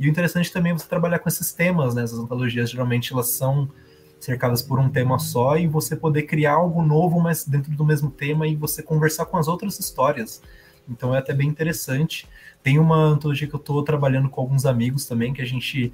[0.00, 2.02] E o interessante também é você trabalhar com esses temas, né?
[2.02, 3.70] Essas antologias geralmente elas são
[4.18, 8.10] cercadas por um tema só e você poder criar algo novo, mas dentro do mesmo
[8.10, 10.42] tema e você conversar com as outras histórias.
[10.88, 12.28] Então é até bem interessante.
[12.60, 15.92] Tem uma antologia que eu estou trabalhando com alguns amigos também, que a gente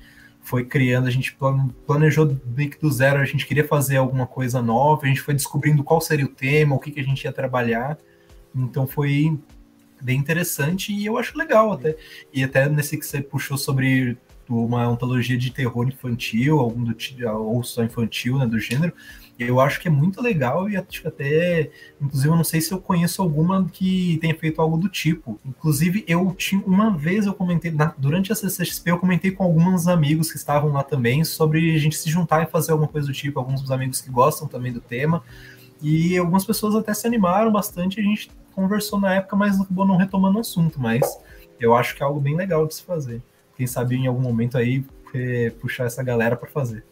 [0.49, 1.37] foi criando, a gente
[1.87, 6.01] planejou do zero, a gente queria fazer alguma coisa nova, a gente foi descobrindo qual
[6.01, 7.99] seria o tema, o que, que a gente ia trabalhar.
[8.57, 9.39] Então foi
[10.01, 11.95] bem interessante e eu acho legal até.
[12.33, 14.17] E até nesse que você puxou sobre
[14.49, 16.97] uma antologia de terror infantil, algum do
[17.37, 18.93] ou só infantil, né, do gênero,
[19.39, 22.73] eu acho que é muito legal e acho que até, inclusive, eu não sei se
[22.73, 25.39] eu conheço alguma que tenha feito algo do tipo.
[25.47, 29.87] Inclusive, eu tinha uma vez eu comentei na, durante a CCXP, eu comentei com alguns
[29.87, 33.13] amigos que estavam lá também sobre a gente se juntar e fazer alguma coisa do
[33.13, 35.23] tipo, alguns dos amigos que gostam também do tema.
[35.81, 39.97] E algumas pessoas até se animaram bastante, a gente conversou na época, mas acabou não
[39.97, 41.01] retomando o assunto, mas
[41.61, 43.23] eu acho que é algo bem legal de se fazer.
[43.59, 46.83] Quem sabe em algum momento aí é, puxar essa galera para fazer.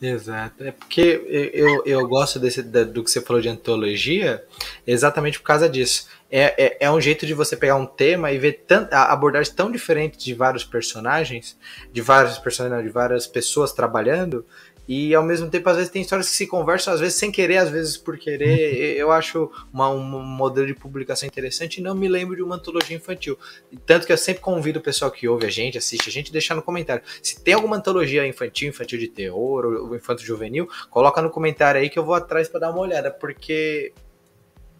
[0.00, 0.62] Exato.
[0.62, 4.44] É porque eu, eu gosto desse, do que você falou de antologia
[4.86, 6.08] exatamente por causa disso.
[6.30, 10.24] É, é, é um jeito de você pegar um tema e ver abordagens tão diferentes
[10.24, 11.56] de vários personagens,
[11.92, 14.44] de vários personagens, de várias pessoas trabalhando,
[14.88, 17.56] e ao mesmo tempo, às vezes, tem histórias que se conversam, às vezes sem querer,
[17.56, 18.94] às vezes por querer.
[18.94, 19.00] Uhum.
[19.00, 22.96] Eu acho uma, um modelo de publicação interessante e não me lembro de uma antologia
[22.96, 23.36] infantil.
[23.84, 26.54] Tanto que eu sempre convido o pessoal que ouve a gente, assiste a gente, deixar
[26.54, 27.02] no comentário.
[27.20, 31.90] Se tem alguma antologia infantil, infantil de terror ou infanto juvenil, coloca no comentário aí
[31.90, 33.92] que eu vou atrás para dar uma olhada, porque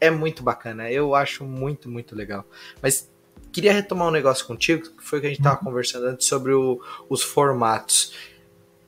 [0.01, 0.91] é muito bacana.
[0.91, 2.45] Eu acho muito, muito legal.
[2.81, 3.11] Mas
[3.53, 5.65] queria retomar um negócio contigo, que foi que a gente estava uhum.
[5.65, 8.36] conversando antes sobre o, os formatos.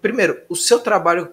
[0.00, 1.32] Primeiro, o seu trabalho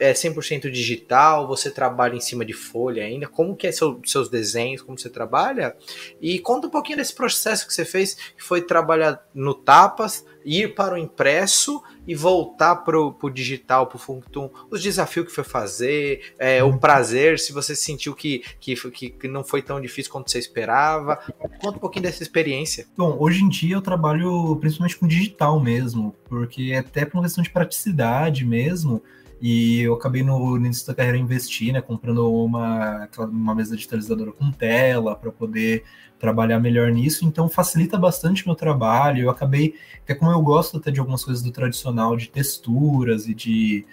[0.00, 1.46] é 100% digital?
[1.48, 3.28] Você trabalha em cima de folha ainda?
[3.28, 4.80] Como que é seu, seus desenhos?
[4.80, 5.76] Como você trabalha?
[6.20, 10.74] E conta um pouquinho desse processo que você fez, que foi trabalhar no Tapas, ir
[10.74, 15.42] para o impresso e voltar para o digital, para o Functum, os desafios que foi
[15.42, 18.76] fazer, é, o prazer, se você sentiu que, que,
[19.10, 21.16] que não foi tão difícil quanto você esperava.
[21.60, 22.86] Conta um pouquinho dessa experiência.
[22.96, 27.42] Bom, hoje em dia eu trabalho principalmente com digital mesmo, porque até por uma questão
[27.42, 29.02] de praticidade mesmo,
[29.40, 34.50] E eu acabei no início da carreira investir, né, comprando uma, uma mesa digitalizadora com
[34.50, 35.84] tela para poder
[36.18, 37.24] trabalhar melhor nisso.
[37.24, 39.24] Então facilita bastante meu trabalho.
[39.24, 43.34] Eu acabei, até como eu gosto até de algumas coisas do tradicional, de texturas e
[43.34, 43.86] de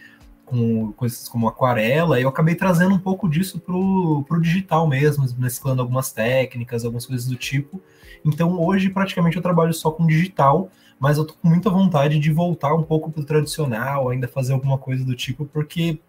[0.45, 5.81] com coisas como aquarela, eu acabei trazendo um pouco disso pro, pro digital mesmo, mesclando
[5.81, 7.81] algumas técnicas, algumas coisas do tipo.
[8.25, 10.69] Então hoje praticamente eu trabalho só com digital
[11.03, 14.77] mas eu tô com muita vontade de voltar um pouco pro tradicional, ainda fazer alguma
[14.77, 15.99] coisa do tipo, porque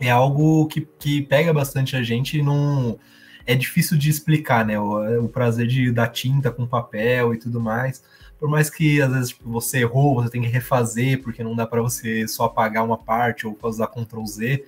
[0.00, 2.98] é algo que, que pega bastante a gente e não
[3.44, 4.80] é difícil de explicar, né?
[4.80, 8.02] O, o prazer de dar tinta com papel e tudo mais.
[8.38, 11.66] Por mais que às vezes tipo, você errou, você tem que refazer, porque não dá
[11.66, 14.64] para você só apagar uma parte ou usar Ctrl Z.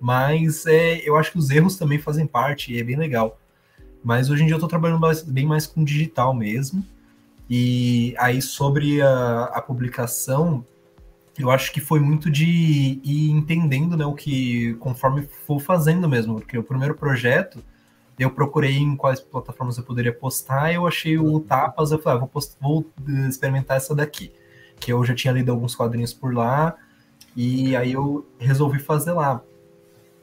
[0.00, 3.36] Mas é, eu acho que os erros também fazem parte e é bem legal.
[4.00, 6.86] Mas hoje em dia eu estou trabalhando bem mais com digital mesmo.
[7.48, 10.64] E aí, sobre a, a publicação,
[11.38, 16.34] eu acho que foi muito de ir entendendo né, o que, conforme for fazendo mesmo,
[16.34, 17.62] porque o primeiro projeto,
[18.18, 22.20] eu procurei em quais plataformas eu poderia postar, eu achei o Tapas, eu falei, ah,
[22.20, 22.84] vou, post, vou
[23.28, 24.32] experimentar essa daqui,
[24.80, 26.76] que eu já tinha lido alguns quadrinhos por lá,
[27.36, 29.40] e aí eu resolvi fazer lá.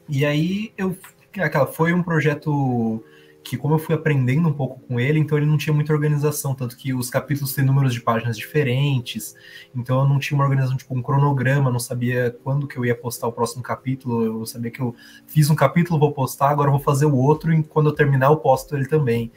[0.09, 0.97] E aí eu,
[1.39, 3.01] aquela, foi um projeto
[3.45, 6.55] que como eu fui aprendendo um pouco com ele, então ele não tinha muita organização,
[6.55, 9.36] tanto que os capítulos têm números de páginas diferentes,
[9.73, 12.95] então eu não tinha uma organização, tipo um cronograma, não sabia quando que eu ia
[12.95, 14.95] postar o próximo capítulo, eu sabia que eu
[15.27, 18.38] fiz um capítulo, vou postar, agora vou fazer o outro, e quando eu terminar eu
[18.38, 19.31] posto ele também.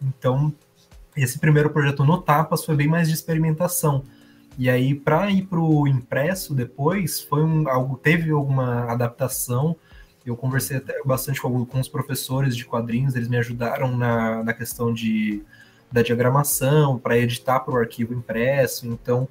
[0.00, 0.54] Então,
[1.16, 4.04] esse primeiro projeto no Tapas foi bem mais de experimentação.
[4.56, 9.74] E aí, para ir para o impresso depois, foi um, algo, teve alguma adaptação,
[10.24, 14.92] eu conversei até bastante com, os professores de quadrinhos, eles me ajudaram na, na questão
[14.92, 15.42] de,
[15.90, 18.86] da diagramação, para editar para o arquivo impresso.
[18.86, 19.28] Então,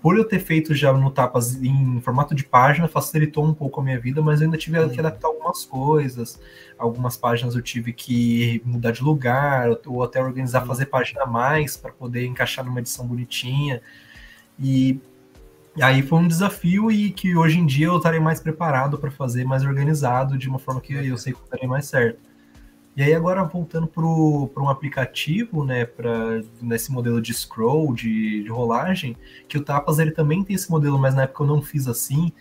[0.00, 3.84] por eu ter feito já no Tapas em formato de página, facilitou um pouco a
[3.84, 6.40] minha vida, mas eu ainda tive que adaptar algumas coisas.
[6.78, 11.76] Algumas páginas eu tive que mudar de lugar, ou até organizar, fazer página a mais
[11.76, 13.82] para poder encaixar numa edição bonitinha.
[14.58, 15.00] E
[15.76, 19.10] e aí foi um desafio e que hoje em dia eu estarei mais preparado para
[19.10, 22.18] fazer, mais organizado, de uma forma que eu sei que estarei mais certo.
[22.96, 28.48] E aí agora voltando para um aplicativo, né, para nesse modelo de scroll, de, de,
[28.48, 29.14] rolagem,
[29.46, 32.32] que o Tapas ele também tem esse modelo, mas na época eu não fiz assim.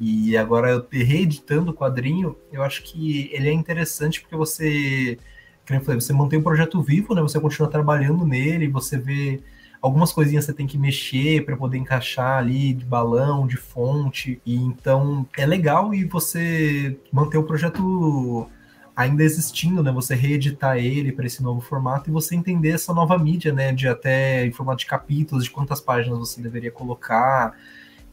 [0.00, 5.18] E agora eu reeditando o quadrinho, eu acho que ele é interessante porque você,
[5.66, 7.20] como eu falei, você mantém o projeto vivo, né?
[7.20, 9.40] Você continua trabalhando nele, você vê
[9.80, 14.40] algumas coisinhas você tem que mexer para poder encaixar ali de balão, de fonte.
[14.44, 18.48] E então é legal e você manter o projeto
[18.94, 19.90] ainda existindo, né?
[19.92, 23.72] Você reeditar ele para esse novo formato e você entender essa nova mídia, né?
[23.72, 27.56] De até em formato de capítulos, de quantas páginas você deveria colocar.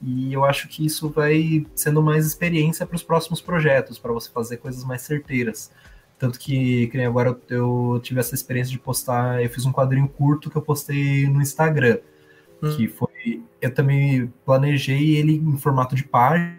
[0.01, 4.29] E eu acho que isso vai sendo mais experiência para os próximos projetos, para você
[4.31, 5.71] fazer coisas mais certeiras.
[6.17, 10.49] Tanto que, que agora eu tive essa experiência de postar, eu fiz um quadrinho curto
[10.49, 11.99] que eu postei no Instagram.
[12.61, 12.75] Hum.
[12.75, 13.43] Que foi.
[13.61, 16.57] Eu também planejei ele em formato de página,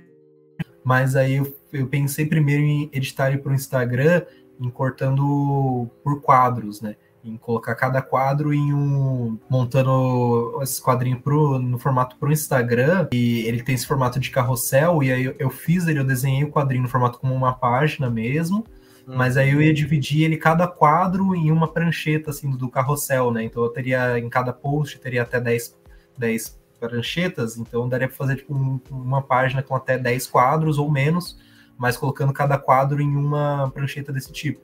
[0.85, 4.23] mas aí eu, eu pensei primeiro em editar ele para o Instagram,
[4.61, 6.95] em cortando por quadros, né?
[7.25, 9.39] Em colocar cada quadro em um.
[9.51, 13.09] montando esse quadrinho pro, no formato para o Instagram.
[13.13, 16.45] E ele tem esse formato de carrossel, e aí eu, eu fiz ele, eu desenhei
[16.45, 18.65] o quadrinho no formato como uma página mesmo
[19.09, 23.43] mas aí eu ia dividir ele cada quadro em uma prancheta assim do carrossel, né?
[23.43, 25.75] Então eu teria em cada post teria até 10,
[26.19, 30.91] 10 pranchetas, então daria para fazer tipo um, uma página com até 10 quadros ou
[30.91, 31.39] menos,
[31.79, 34.61] mas colocando cada quadro em uma prancheta desse tipo.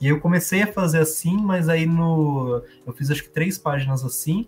[0.00, 4.04] E eu comecei a fazer assim, mas aí no eu fiz acho que três páginas
[4.04, 4.46] assim,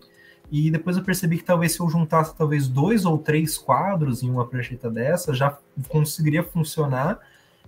[0.49, 4.29] e depois eu percebi que talvez se eu juntasse talvez dois ou três quadros em
[4.29, 5.57] uma prancheta dessa, já
[5.89, 7.19] conseguiria funcionar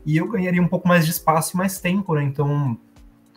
[0.05, 2.23] e eu ganharia um pouco mais de espaço e mais tempo, né?
[2.23, 2.77] Então,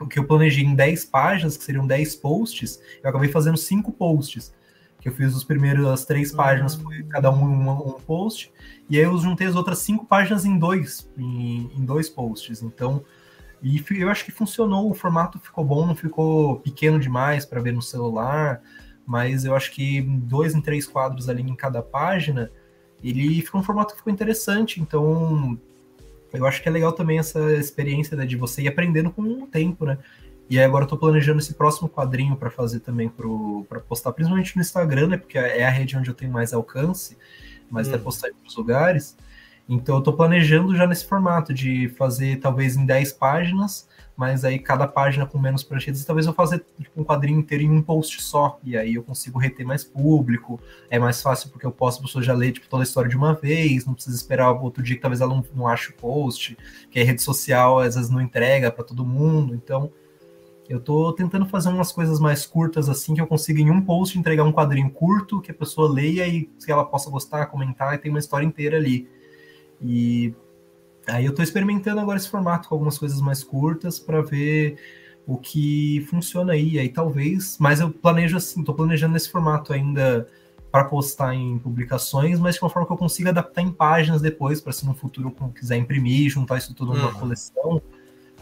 [0.01, 3.93] o que eu planejei em 10 páginas, que seriam 10 posts, eu acabei fazendo 5
[3.93, 4.55] posts.
[5.01, 6.37] Que eu fiz os primeiros, as três uhum.
[6.37, 8.53] páginas, foi cada um um, um post,
[8.89, 12.63] e aí eu juntei as outras cinco páginas em dois, em, em dois posts.
[12.63, 13.05] Então,
[13.61, 17.73] e eu acho que funcionou, o formato ficou bom, não ficou pequeno demais para ver
[17.73, 18.61] no celular,
[19.05, 22.51] mas eu acho que dois em três quadros ali em cada página,
[23.03, 24.81] ele ficou um formato que ficou interessante.
[24.81, 25.59] Então,
[26.33, 29.47] eu acho que é legal também essa experiência né, de você ir aprendendo com o
[29.47, 29.99] tempo, né?
[30.49, 34.55] E aí agora eu tô planejando esse próximo quadrinho para fazer também para postar, principalmente
[34.57, 35.17] no Instagram, né?
[35.17, 37.17] Porque é a rede onde eu tenho mais alcance,
[37.71, 37.95] mas hum.
[37.95, 39.17] até postar em outros lugares.
[39.69, 44.59] Então eu estou planejando já nesse formato de fazer talvez em 10 páginas, mas aí
[44.59, 48.23] cada página com menos pranchetas, talvez eu fazer tipo, um quadrinho inteiro em um post
[48.23, 52.03] só, e aí eu consigo reter mais público, é mais fácil porque eu posso a
[52.03, 54.97] pessoa já ler tipo, toda a história de uma vez, não precisa esperar outro dia
[54.97, 56.57] que talvez ela não, não ache o post,
[56.91, 59.91] que a rede social às vezes não entrega para todo mundo, então
[60.69, 64.19] eu tô tentando fazer umas coisas mais curtas assim, que eu consiga em um post
[64.19, 67.99] entregar um quadrinho curto, que a pessoa leia e que ela possa gostar, comentar e
[67.99, 69.09] tem uma história inteira ali.
[69.81, 70.35] E
[71.07, 74.77] aí eu tô experimentando agora esse formato com algumas coisas mais curtas para ver
[75.27, 76.79] o que funciona aí.
[76.79, 80.27] Aí talvez, mas eu planejo assim, tô planejando nesse formato ainda
[80.71, 84.61] para postar em publicações, mas de uma forma que eu consiga adaptar em páginas depois,
[84.61, 87.15] para se no futuro eu quiser imprimir, juntar isso tudo numa uhum.
[87.15, 87.83] coleção.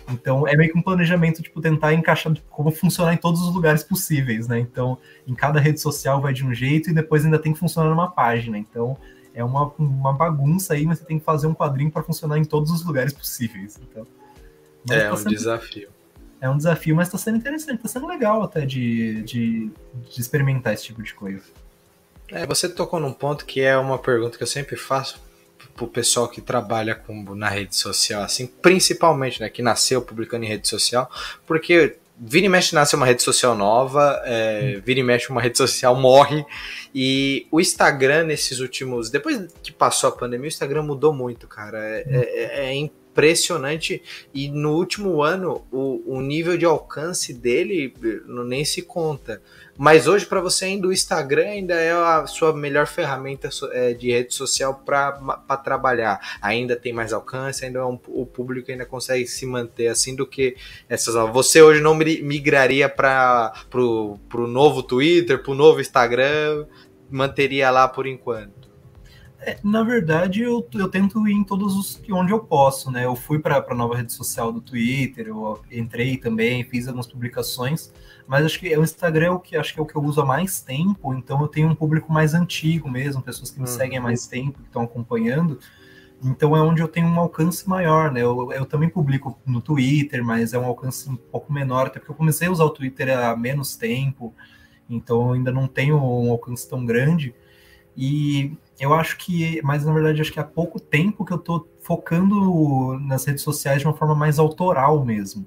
[0.09, 3.83] Então é meio que um planejamento, tipo, tentar encaixar como funcionar em todos os lugares
[3.83, 4.59] possíveis, né?
[4.61, 7.91] Então, em cada rede social vai de um jeito e depois ainda tem que funcionar
[7.91, 8.57] numa página.
[8.57, 8.97] Então,
[9.35, 12.45] é uma, uma bagunça aí, mas você tem que fazer um quadrinho para funcionar em
[12.45, 13.79] todos os lugares possíveis.
[13.83, 14.07] Então,
[14.89, 15.89] é tá um sendo, desafio.
[16.41, 19.71] É um desafio, mas está sendo interessante, está sendo legal até de, de,
[20.09, 21.45] de, experimentar esse tipo de coisa.
[22.29, 25.21] É, você tocou num ponto que é uma pergunta que eu sempre faço
[25.75, 30.49] pro pessoal que trabalha com, na rede social, assim, principalmente, né, que nasceu publicando em
[30.49, 31.11] rede social,
[31.47, 35.57] porque vira e mexe nasce uma rede social nova, é, vira e mexe uma rede
[35.57, 36.45] social morre,
[36.95, 41.79] e o Instagram nesses últimos, depois que passou a pandemia, o Instagram mudou muito, cara,
[41.79, 42.75] é, é, é
[43.11, 47.93] impressionante, e no último ano o, o nível de alcance dele
[48.27, 49.43] nem se conta,
[49.83, 54.11] mas hoje, para você ainda, o Instagram ainda é a sua melhor ferramenta é, de
[54.11, 55.13] rede social para
[55.65, 56.21] trabalhar.
[56.43, 60.27] Ainda tem mais alcance, ainda é um, o público ainda consegue se manter assim do
[60.27, 60.55] que
[60.87, 61.15] essas.
[61.33, 66.67] Você hoje não migraria para o novo Twitter, para o novo Instagram,
[67.11, 68.60] manteria lá por enquanto.
[69.43, 73.07] É, na verdade, eu, eu tento ir em todos os onde eu posso, né?
[73.07, 77.91] Eu fui para a nova rede social do Twitter, eu entrei também, fiz algumas publicações,
[78.27, 80.21] mas acho que o Instagram é o que acho que é o que eu uso
[80.21, 83.75] há mais tempo, então eu tenho um público mais antigo mesmo, pessoas que me uhum.
[83.75, 85.59] seguem há mais tempo, que estão acompanhando.
[86.23, 88.21] Então é onde eu tenho um alcance maior, né?
[88.21, 92.13] Eu, eu também publico no Twitter, mas é um alcance um pouco menor, até porque
[92.13, 94.35] eu comecei a usar o Twitter há menos tempo,
[94.89, 97.35] então eu ainda não tenho um alcance tão grande.
[98.03, 101.69] E eu acho que, mas na verdade, acho que há pouco tempo que eu estou
[101.83, 105.47] focando nas redes sociais de uma forma mais autoral mesmo.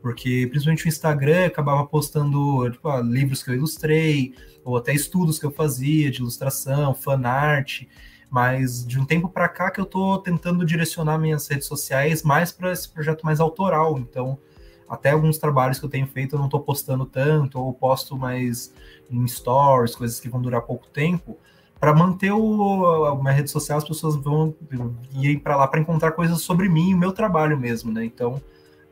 [0.00, 4.34] Porque, principalmente o Instagram, acabava postando tipo, ah, livros que eu ilustrei,
[4.64, 7.82] ou até estudos que eu fazia de ilustração, fanart.
[8.28, 12.50] Mas de um tempo para cá que eu estou tentando direcionar minhas redes sociais mais
[12.50, 13.96] para esse projeto mais autoral.
[13.96, 14.40] Então,
[14.88, 18.74] até alguns trabalhos que eu tenho feito eu não estou postando tanto, ou posto mais
[19.08, 21.38] em stories, coisas que vão durar pouco tempo
[21.82, 24.54] para manter o, a minha rede social, as pessoas vão
[25.16, 28.04] ir para lá para encontrar coisas sobre mim e o meu trabalho mesmo, né?
[28.04, 28.40] Então,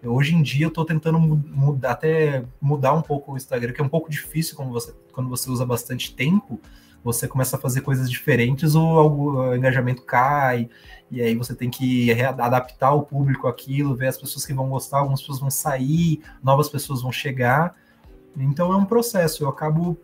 [0.02, 3.84] hoje em dia eu estou tentando mudar, até mudar um pouco o Instagram, que é
[3.84, 6.58] um pouco difícil quando você, quando você usa bastante tempo,
[7.04, 10.68] você começa a fazer coisas diferentes, o, o engajamento cai,
[11.12, 14.98] e aí você tem que adaptar o público àquilo, ver as pessoas que vão gostar,
[14.98, 17.72] algumas pessoas vão sair, novas pessoas vão chegar.
[18.36, 19.96] Então é um processo, eu acabo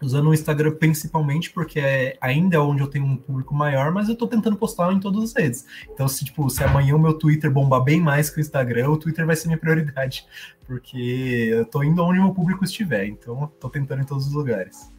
[0.00, 4.08] usando o Instagram principalmente porque é, ainda é onde eu tenho um público maior, mas
[4.08, 5.66] eu tô tentando postar em todas as redes.
[5.90, 8.96] Então, se tipo, se amanhã o meu Twitter bombar bem mais que o Instagram, o
[8.96, 10.26] Twitter vai ser minha prioridade,
[10.66, 14.32] porque eu tô indo onde o meu público estiver, então tô tentando em todos os
[14.32, 14.90] lugares.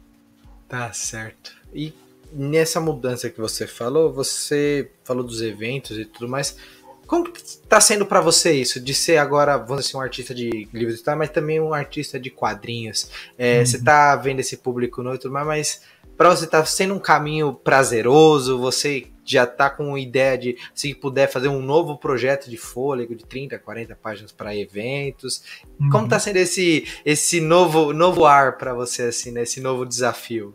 [0.68, 1.52] Tá certo.
[1.74, 1.94] E
[2.32, 6.56] nessa mudança que você falou, você falou dos eventos e tudo mais,
[7.10, 11.00] como está sendo para você isso, de ser agora, vamos dizer, um artista de livros
[11.00, 13.10] e tal, mas também um artista de quadrinhos?
[13.36, 13.66] É, uhum.
[13.66, 15.82] Você está vendo esse público novo tudo mais, mas
[16.16, 21.28] para você está sendo um caminho prazeroso, você já está com ideia de, se puder,
[21.28, 25.42] fazer um novo projeto de fôlego de 30, 40 páginas para eventos.
[25.80, 25.90] Uhum.
[25.90, 29.42] Como está sendo esse, esse novo, novo ar para você, assim, né?
[29.42, 30.54] esse novo desafio?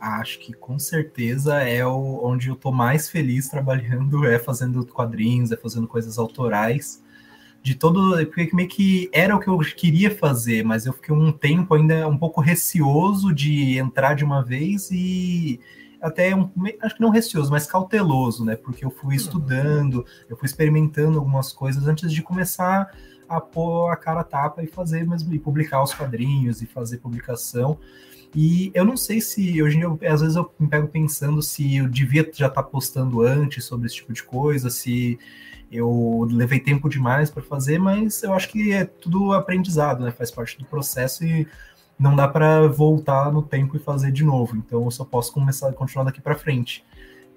[0.00, 5.52] Acho que com certeza é o, onde eu tô mais feliz trabalhando, é fazendo quadrinhos,
[5.52, 7.02] é fazendo coisas autorais.
[7.62, 8.16] De todo.
[8.28, 12.08] Porque meio que era o que eu queria fazer, mas eu fiquei um tempo ainda
[12.08, 15.60] um pouco receoso de entrar de uma vez e
[16.00, 18.56] até um, acho que não receoso, mas cauteloso, né?
[18.56, 19.14] Porque eu fui uhum.
[19.14, 22.90] estudando, eu fui experimentando algumas coisas antes de começar
[23.28, 26.98] a pôr a cara a tapa e fazer mesmo, e publicar os quadrinhos e fazer
[26.98, 27.78] publicação.
[28.34, 31.76] E eu não sei se hoje em dia, às vezes eu me pego pensando se
[31.76, 35.18] eu devia já estar tá postando antes sobre esse tipo de coisa, se
[35.70, 40.10] eu levei tempo demais para fazer, mas eu acho que é tudo aprendizado, né?
[40.10, 41.46] Faz parte do processo e
[41.98, 44.56] não dá para voltar no tempo e fazer de novo.
[44.56, 46.84] Então eu só posso começar a continuar daqui para frente.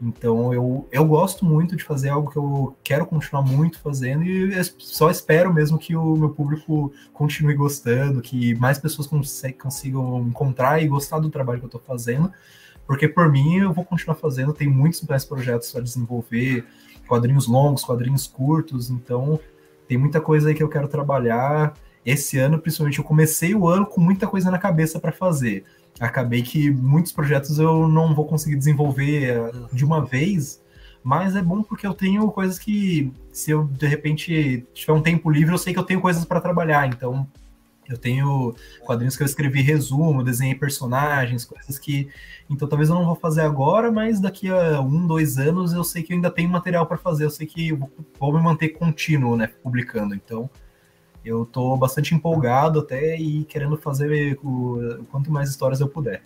[0.01, 4.63] Então eu, eu gosto muito de fazer algo que eu quero continuar muito fazendo e
[4.79, 10.87] só espero mesmo que o meu público continue gostando, que mais pessoas consigam encontrar e
[10.87, 12.31] gostar do trabalho que eu estou fazendo,
[12.85, 16.65] porque por mim eu vou continuar fazendo, tem muitos mais projetos para desenvolver,
[17.07, 19.39] quadrinhos longos, quadrinhos curtos, então
[19.87, 21.73] tem muita coisa aí que eu quero trabalhar.
[22.05, 25.63] Esse ano, principalmente, eu comecei o ano com muita coisa na cabeça para fazer
[25.99, 30.61] acabei que muitos projetos eu não vou conseguir desenvolver eh, de uma vez,
[31.03, 35.29] mas é bom porque eu tenho coisas que, se eu de repente tiver um tempo
[35.29, 36.87] livre, eu sei que eu tenho coisas para trabalhar.
[36.87, 37.27] Então,
[37.89, 42.09] eu tenho quadrinhos que eu escrevi resumo, desenhei personagens, coisas que.
[42.49, 46.03] Então, talvez eu não vou fazer agora, mas daqui a um, dois anos eu sei
[46.03, 47.25] que eu ainda tenho material para fazer.
[47.25, 47.77] Eu sei que
[48.19, 50.15] vou me manter contínuo, né, publicando.
[50.15, 50.49] Então,
[51.25, 56.21] eu tô bastante empolgado até e querendo fazer o, o quanto mais histórias eu puder.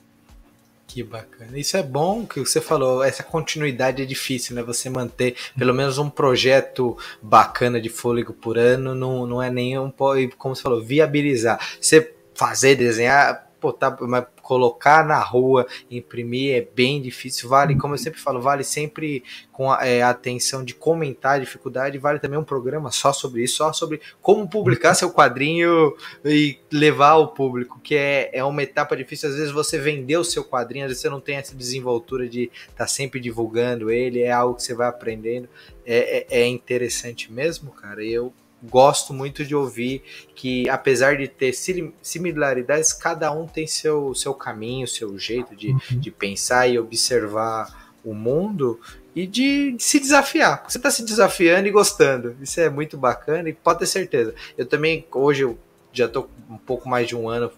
[0.88, 1.60] Que bacana.
[1.60, 4.64] Isso é bom que você falou, essa continuidade é difícil, né?
[4.64, 9.91] Você manter pelo menos um projeto bacana de fôlego por ano, não, não é nenhum,
[10.38, 11.60] como você falou, viabilizar.
[11.80, 17.50] Você fazer, desenhar, pô, tá, mas colocar na rua, imprimir é bem difícil.
[17.50, 19.22] Vale, como eu sempre falo, vale sempre
[19.52, 21.98] com a é, atenção de comentar a dificuldade.
[21.98, 25.93] Vale também um programa só sobre isso, só sobre como publicar seu quadrinho
[26.24, 29.28] e levar ao público, que é, é uma etapa difícil.
[29.28, 32.50] Às vezes você vendeu o seu quadrinho, às vezes você não tem essa desenvoltura de
[32.70, 35.50] estar tá sempre divulgando ele, é algo que você vai aprendendo.
[35.86, 38.02] É, é, é interessante mesmo, cara.
[38.02, 38.32] Eu
[38.64, 40.03] gosto muito de ouvir
[40.36, 41.53] que, apesar de ter
[42.01, 45.80] similaridades, cada um tem seu, seu caminho, seu jeito de, uhum.
[45.91, 48.80] de pensar e observar o mundo
[49.16, 50.64] e de, de se desafiar.
[50.68, 52.36] Você está se desafiando e gostando.
[52.41, 54.34] Isso é muito bacana e pode ter certeza.
[54.58, 55.58] Eu também, hoje, eu
[55.91, 57.51] já estou um pouco mais de um ano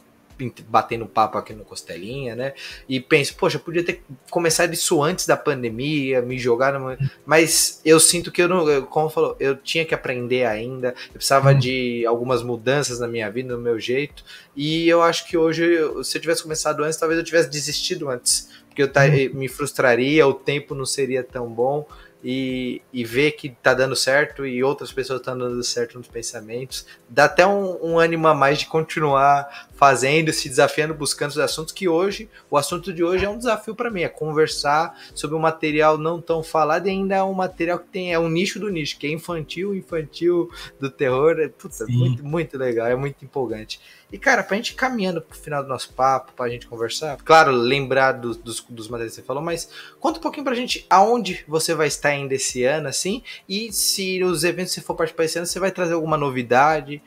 [0.68, 2.54] batendo papo aqui no Costelinha, né?
[2.88, 6.98] E penso, poxa, eu podia ter começado isso antes da pandemia, me jogar numa...
[7.26, 11.54] Mas eu sinto que eu não, como falou, eu tinha que aprender ainda, eu precisava
[11.54, 14.24] de algumas mudanças na minha vida, no meu jeito,
[14.56, 15.66] e eu acho que hoje,
[16.04, 18.90] se eu tivesse começado antes, talvez eu tivesse desistido antes, porque eu
[19.34, 21.88] me frustraria, o tempo não seria tão bom,
[22.24, 26.86] e, e ver que tá dando certo e outras pessoas estão dando certo nos pensamentos,
[27.08, 31.74] dá até um, um ânimo a mais de continuar fazendo, se desafiando, buscando os assuntos
[31.74, 35.40] que hoje, o assunto de hoje é um desafio para mim, é conversar sobre um
[35.40, 38.70] material não tão falado e ainda é um material que tem, é um nicho do
[38.70, 40.50] nicho, que é infantil, infantil
[40.80, 41.50] do terror, é
[41.88, 43.80] muito, muito legal, é muito empolgante.
[44.12, 47.52] E, cara, pra gente ir caminhando pro final do nosso papo, pra gente conversar, claro,
[47.52, 51.46] lembrar do, dos, dos materiais que você falou, mas conta um pouquinho pra gente aonde
[51.48, 55.38] você vai estar ainda esse ano, assim, e se os eventos você for participar esse
[55.38, 57.01] ano, você vai trazer alguma novidade.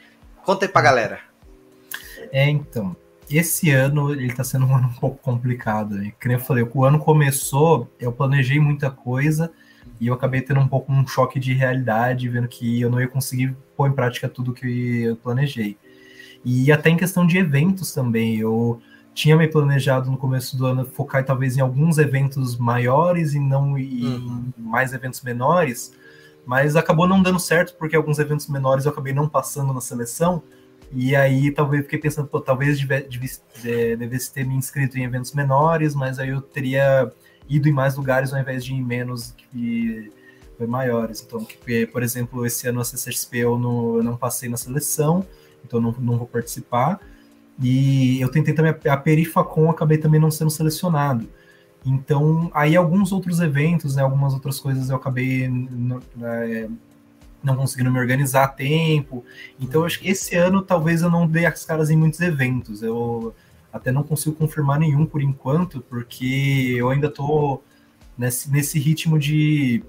[0.44, 1.20] Conta aí pra galera.
[2.30, 2.96] É, então,
[3.30, 6.12] esse ano ele tá sendo um ano um pouco complicado, né?
[6.20, 9.52] Como eu falei, o ano começou, eu planejei muita coisa,
[10.00, 13.06] e eu acabei tendo um pouco um choque de realidade, vendo que eu não ia
[13.06, 15.76] conseguir pôr em prática tudo que eu planejei.
[16.44, 18.80] E até em questão de eventos também, eu
[19.14, 23.76] tinha me planejado no começo do ano focar talvez em alguns eventos maiores e não
[23.76, 24.52] em uhum.
[24.56, 25.92] mais eventos menores,
[26.46, 30.42] mas acabou não dando certo porque alguns eventos menores eu acabei não passando na seleção.
[30.94, 35.32] E aí talvez fiquei pensando, pô, talvez devesse, é, devesse ter me inscrito em eventos
[35.32, 37.10] menores, mas aí eu teria
[37.48, 40.10] ido em mais lugares ao invés de em menos que
[40.66, 41.22] maiores.
[41.22, 45.26] Então, que, por exemplo, esse ano a CCXP eu não, eu não passei na seleção,
[45.64, 47.00] então não, não vou participar.
[47.60, 51.28] E eu tentei também a Perifacon, acabei também não sendo selecionado.
[51.84, 55.50] Então, aí alguns outros eventos, né, algumas outras coisas eu acabei
[56.22, 56.68] é,
[57.42, 59.24] não conseguindo me organizar a tempo.
[59.60, 62.82] Então, acho que esse ano talvez eu não dei as caras em muitos eventos.
[62.82, 63.34] Eu
[63.72, 67.64] até não consigo confirmar nenhum por enquanto, porque eu ainda estou
[68.16, 69.82] nesse, nesse ritmo de,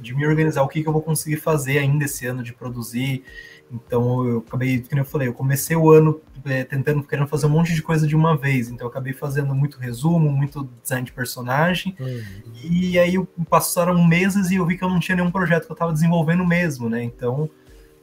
[0.00, 3.24] de me organizar o que, que eu vou conseguir fazer ainda esse ano, de produzir.
[3.70, 7.50] Então eu acabei, como eu falei, eu comecei o ano é, tentando, querendo fazer um
[7.50, 8.68] monte de coisa de uma vez.
[8.68, 11.94] Então eu acabei fazendo muito resumo, muito design de personagem.
[12.00, 12.22] Uhum.
[12.64, 15.74] E aí passaram meses e eu vi que eu não tinha nenhum projeto que eu
[15.74, 17.02] estava desenvolvendo mesmo, né?
[17.02, 17.50] Então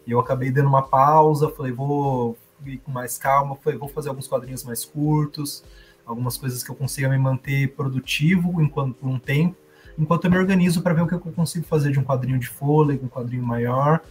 [0.07, 4.27] eu acabei dando uma pausa, falei, vou ir com mais calma, falei, vou fazer alguns
[4.27, 5.63] quadrinhos mais curtos,
[6.05, 9.55] algumas coisas que eu consiga me manter produtivo enquanto por um tempo,
[9.97, 12.47] enquanto eu me organizo para ver o que eu consigo fazer de um quadrinho de
[12.47, 14.01] fôlego, um quadrinho maior.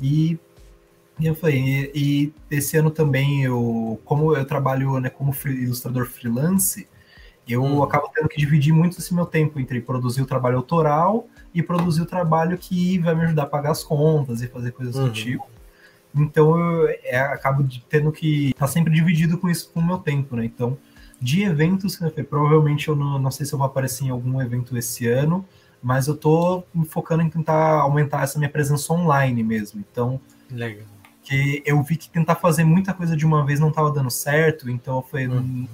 [0.00, 0.38] E
[1.20, 6.06] e eu falei, e, e, esse ano também, eu, como eu trabalho né, como ilustrador
[6.06, 6.86] freelance,
[7.46, 7.82] eu hum.
[7.82, 12.02] acabo tendo que dividir muito esse meu tempo entre produzir o trabalho autoral e produzir
[12.02, 15.06] o trabalho que vai me ajudar a pagar as contas e fazer coisas uhum.
[15.06, 15.46] do tipo.
[16.14, 19.98] Então eu é, acabo tendo que estar tá sempre dividido com isso com o meu
[19.98, 20.44] tempo, né?
[20.44, 20.76] Então
[21.20, 21.98] De eventos,
[22.28, 25.44] provavelmente eu não, não sei se eu vou aparecer em algum evento esse ano,
[25.82, 29.84] mas eu tô me focando em tentar aumentar essa minha presença online mesmo.
[29.90, 30.86] Então, Legal.
[31.22, 34.70] que eu vi que tentar fazer muita coisa de uma vez não estava dando certo,
[34.70, 35.66] então eu falei, hum.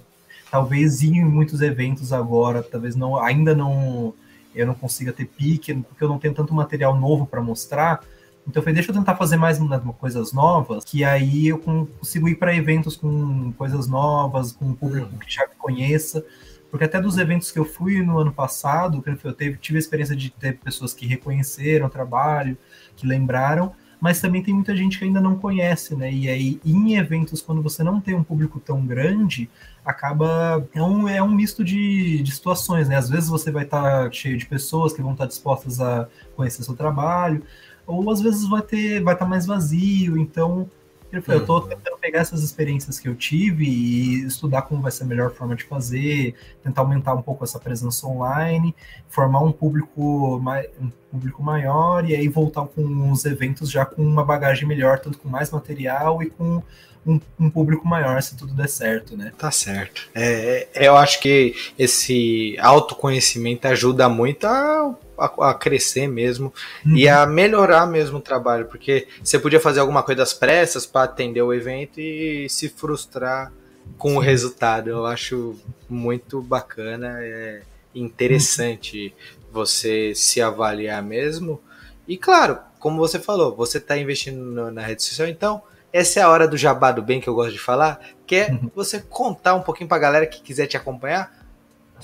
[0.50, 4.14] talvez ir em muitos eventos agora, talvez não, ainda não
[4.54, 8.04] eu não consiga ter pique, porque eu não tenho tanto material novo para mostrar.
[8.46, 9.58] Então eu falei, deixa eu tentar fazer mais
[9.98, 15.08] coisas novas, que aí eu consigo ir para eventos com coisas novas, com um público
[15.14, 15.18] hum.
[15.18, 16.24] que já me conheça.
[16.70, 20.16] Porque até dos eventos que eu fui no ano passado, eu teve, tive a experiência
[20.16, 22.58] de ter pessoas que reconheceram o trabalho,
[22.96, 26.12] que lembraram, mas também tem muita gente que ainda não conhece, né?
[26.12, 29.48] E aí, em eventos, quando você não tem um público tão grande,
[29.84, 30.66] acaba.
[30.74, 32.96] É um, é um misto de, de situações, né?
[32.96, 36.74] Às vezes você vai estar cheio de pessoas que vão estar dispostas a conhecer seu
[36.74, 37.42] trabalho,
[37.86, 40.68] ou às vezes vai ter vai estar mais vazio, então
[41.16, 41.68] ele falou, eu estou uhum.
[41.68, 45.54] tentando pegar essas experiências que eu tive e estudar como vai ser a melhor forma
[45.54, 48.74] de fazer, tentar aumentar um pouco essa presença online,
[49.08, 50.42] formar um público,
[50.80, 55.18] um público maior e aí voltar com os eventos já com uma bagagem melhor, tanto
[55.18, 56.62] com mais material e com
[57.06, 59.32] um, um, público maior se tudo der certo, né?
[59.36, 60.08] Tá certo.
[60.14, 66.52] É, é eu acho que esse autoconhecimento ajuda muito a a, a crescer mesmo
[66.84, 66.96] uhum.
[66.96, 71.04] e a melhorar mesmo o trabalho, porque você podia fazer alguma coisa às pressas para
[71.04, 73.52] atender o evento e se frustrar
[73.98, 74.16] com Sim.
[74.16, 74.90] o resultado.
[74.90, 75.56] Eu acho
[75.88, 77.62] muito bacana, é
[77.94, 79.40] interessante uhum.
[79.52, 81.60] você se avaliar mesmo.
[82.06, 85.62] E claro, como você falou, você está investindo na rede social, então
[85.92, 88.50] essa é a hora do jabá do bem que eu gosto de falar, que é
[88.50, 88.70] uhum.
[88.74, 91.43] você contar um pouquinho para a galera que quiser te acompanhar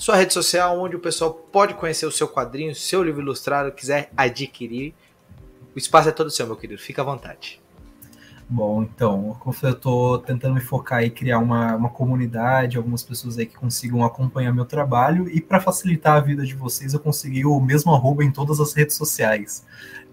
[0.01, 4.09] sua rede social onde o pessoal pode conhecer o seu quadrinho, seu livro ilustrado, quiser
[4.17, 4.95] adquirir.
[5.75, 6.81] O espaço é todo seu, meu querido.
[6.81, 7.61] Fica à vontade.
[8.49, 13.45] Bom, então, eu estou tentando me focar e criar uma, uma comunidade, algumas pessoas aí
[13.45, 17.59] que consigam acompanhar meu trabalho, e para facilitar a vida de vocês, eu consegui o
[17.59, 19.63] mesmo arroba em todas as redes sociais.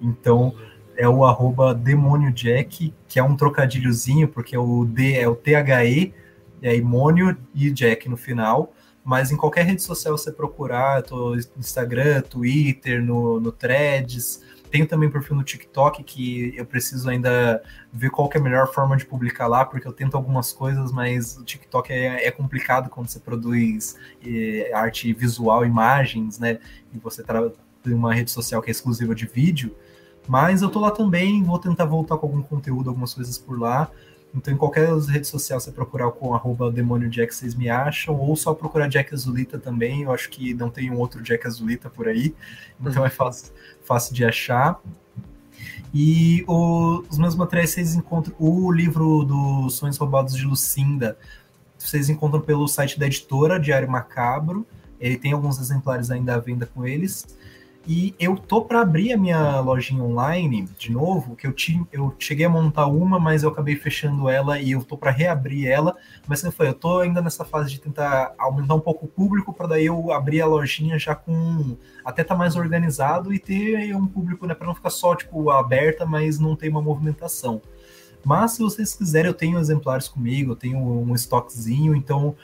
[0.02, 0.54] Então,
[0.98, 6.12] é o arroba Demônio Jack, que é um trocadilhozinho, porque o D é o T-H-E,
[6.60, 8.74] é Imônio e Jack no final
[9.08, 14.86] mas em qualquer rede social você procurar, tô no Instagram, Twitter, no, no Threads, tenho
[14.86, 19.06] também perfil no TikTok que eu preciso ainda ver qual é a melhor forma de
[19.06, 23.18] publicar lá, porque eu tento algumas coisas, mas o TikTok é, é complicado quando você
[23.18, 26.58] produz é, arte visual, imagens, né?
[26.92, 27.24] E você
[27.82, 29.74] tem uma rede social que é exclusiva de vídeo.
[30.28, 33.90] Mas eu tô lá também, vou tentar voltar com algum conteúdo, algumas coisas por lá.
[34.34, 38.36] Então, em qualquer rede social, você procurar com arroba demônio Jack, vocês me acham, ou
[38.36, 40.02] só procurar Jack Azulita também.
[40.02, 42.34] Eu acho que não tem um outro Jack Azulita por aí,
[42.80, 43.52] então é fácil,
[43.82, 44.80] fácil de achar.
[45.92, 48.34] E o, os meus materiais vocês encontram.
[48.38, 51.18] O livro dos Sonhos Roubados de Lucinda,
[51.78, 54.66] vocês encontram pelo site da editora Diário Macabro.
[55.00, 57.26] Ele tem alguns exemplares ainda à venda com eles.
[57.86, 62.14] E eu tô para abrir a minha lojinha online de novo, que eu, tinha, eu
[62.18, 65.96] cheguei a montar uma, mas eu acabei fechando ela e eu tô para reabrir ela.
[66.26, 69.54] Mas como foi, eu tô ainda nessa fase de tentar aumentar um pouco o público
[69.54, 74.06] para daí eu abrir a lojinha já com até tá mais organizado e ter um
[74.06, 77.62] público, né, para não ficar só tipo aberta, mas não ter uma movimentação.
[78.24, 82.36] Mas se vocês quiserem, eu tenho exemplares comigo, eu tenho um estoquezinho, então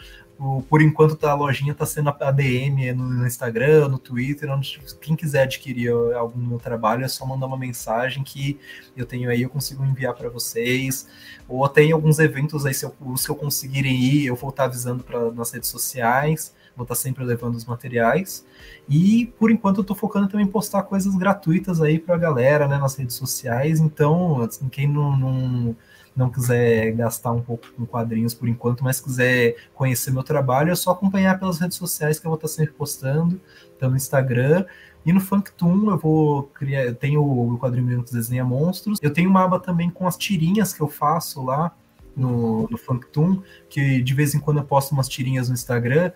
[0.69, 5.15] por enquanto tá, a lojinha tá sendo a DM no Instagram, no Twitter, onde quem
[5.15, 8.59] quiser adquirir algum meu trabalho é só mandar uma mensagem que
[8.97, 11.07] eu tenho aí, eu consigo enviar para vocês.
[11.49, 14.65] Ou tem alguns eventos aí, se eu, os que eu conseguirem ir, eu vou estar
[14.65, 18.45] tá avisando para nas redes sociais, vou estar tá sempre levando os materiais.
[18.89, 22.77] E por enquanto eu tô focando também em postar coisas gratuitas aí pra galera, né,
[22.77, 23.79] nas redes sociais.
[23.79, 25.77] Então, assim, quem não, não
[26.17, 30.75] não quiser gastar um pouco com quadrinhos por enquanto, mas quiser conhecer meu trabalho, é
[30.75, 33.41] só acompanhar pelas redes sociais que eu vou estar sempre postando,
[33.77, 34.65] então no Instagram.
[35.05, 38.99] E no Funktoon eu vou criar, eu tenho o quadrinho Minutos Desenha Monstros.
[39.03, 41.75] Eu tenho uma aba também com as tirinhas que eu faço lá
[42.17, 46.11] no, no Funktoon, que de vez em quando eu posto umas tirinhas no Instagram,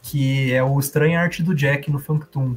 [0.00, 2.56] que é o Estranha Arte do Jack no Funktoon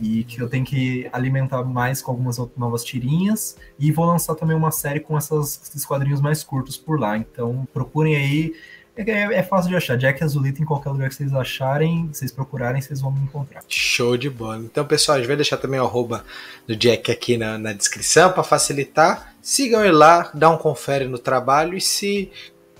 [0.00, 4.56] e que eu tenho que alimentar mais com algumas novas tirinhas e vou lançar também
[4.56, 7.16] uma série com essas, esses quadrinhos mais curtos por lá.
[7.16, 8.54] Então procurem aí.
[8.96, 9.96] É, é, é fácil de achar.
[9.96, 13.62] Jack Azulita em qualquer lugar que vocês acharem, vocês procurarem, vocês vão me encontrar.
[13.66, 14.58] Show de bola.
[14.58, 16.24] Então, pessoal, a gente vai deixar também o arroba
[16.66, 19.34] do Jack aqui na, na descrição para facilitar.
[19.40, 22.30] Sigam ele lá, dá um confere no trabalho e se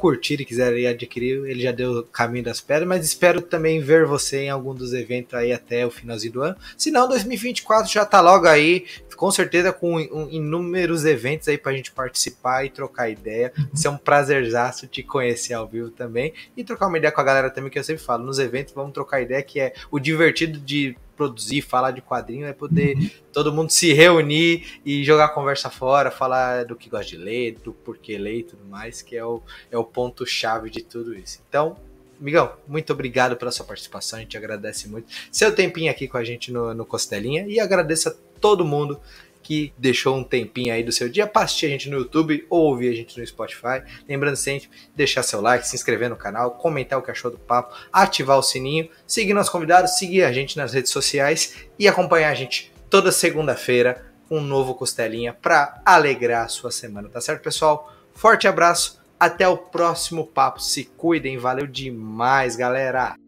[0.03, 4.05] curtir e quiser adquirir, ele já deu o caminho das pedras, mas espero também ver
[4.05, 6.57] você em algum dos eventos aí até o finalzinho do ano.
[6.77, 8.85] Se não, 2024 já tá logo aí,
[9.15, 13.53] com certeza com inúmeros eventos aí pra gente participar e trocar ideia.
[13.73, 17.25] Isso é um prazerzaço te conhecer ao vivo também e trocar uma ideia com a
[17.25, 20.59] galera também, que eu sempre falo, nos eventos vamos trocar ideia, que é o divertido
[20.59, 22.97] de produzir, falar de quadrinho, é poder
[23.33, 27.73] todo mundo se reunir e jogar conversa fora, falar do que gosta de ler, do
[27.73, 31.41] porquê ler e tudo mais, que é o, é o ponto-chave de tudo isso.
[31.49, 31.77] Então,
[32.21, 36.25] Migão, muito obrigado pela sua participação, a gente agradece muito seu tempinho aqui com a
[36.25, 39.01] gente no, no Costelinha e agradeço a todo mundo
[39.43, 42.67] que deixou um tempinho aí do seu dia para assistir a gente no YouTube ou
[42.67, 43.83] ouvir a gente no Spotify.
[44.09, 47.75] Lembrando sempre, deixar seu like, se inscrever no canal, comentar o que achou do papo,
[47.93, 52.35] ativar o sininho, seguir nossos convidados, seguir a gente nas redes sociais e acompanhar a
[52.35, 57.93] gente toda segunda-feira com um novo Costelinha para alegrar a sua semana, tá certo, pessoal?
[58.15, 60.61] Forte abraço, até o próximo papo.
[60.61, 63.22] Se cuidem, valeu demais, galera!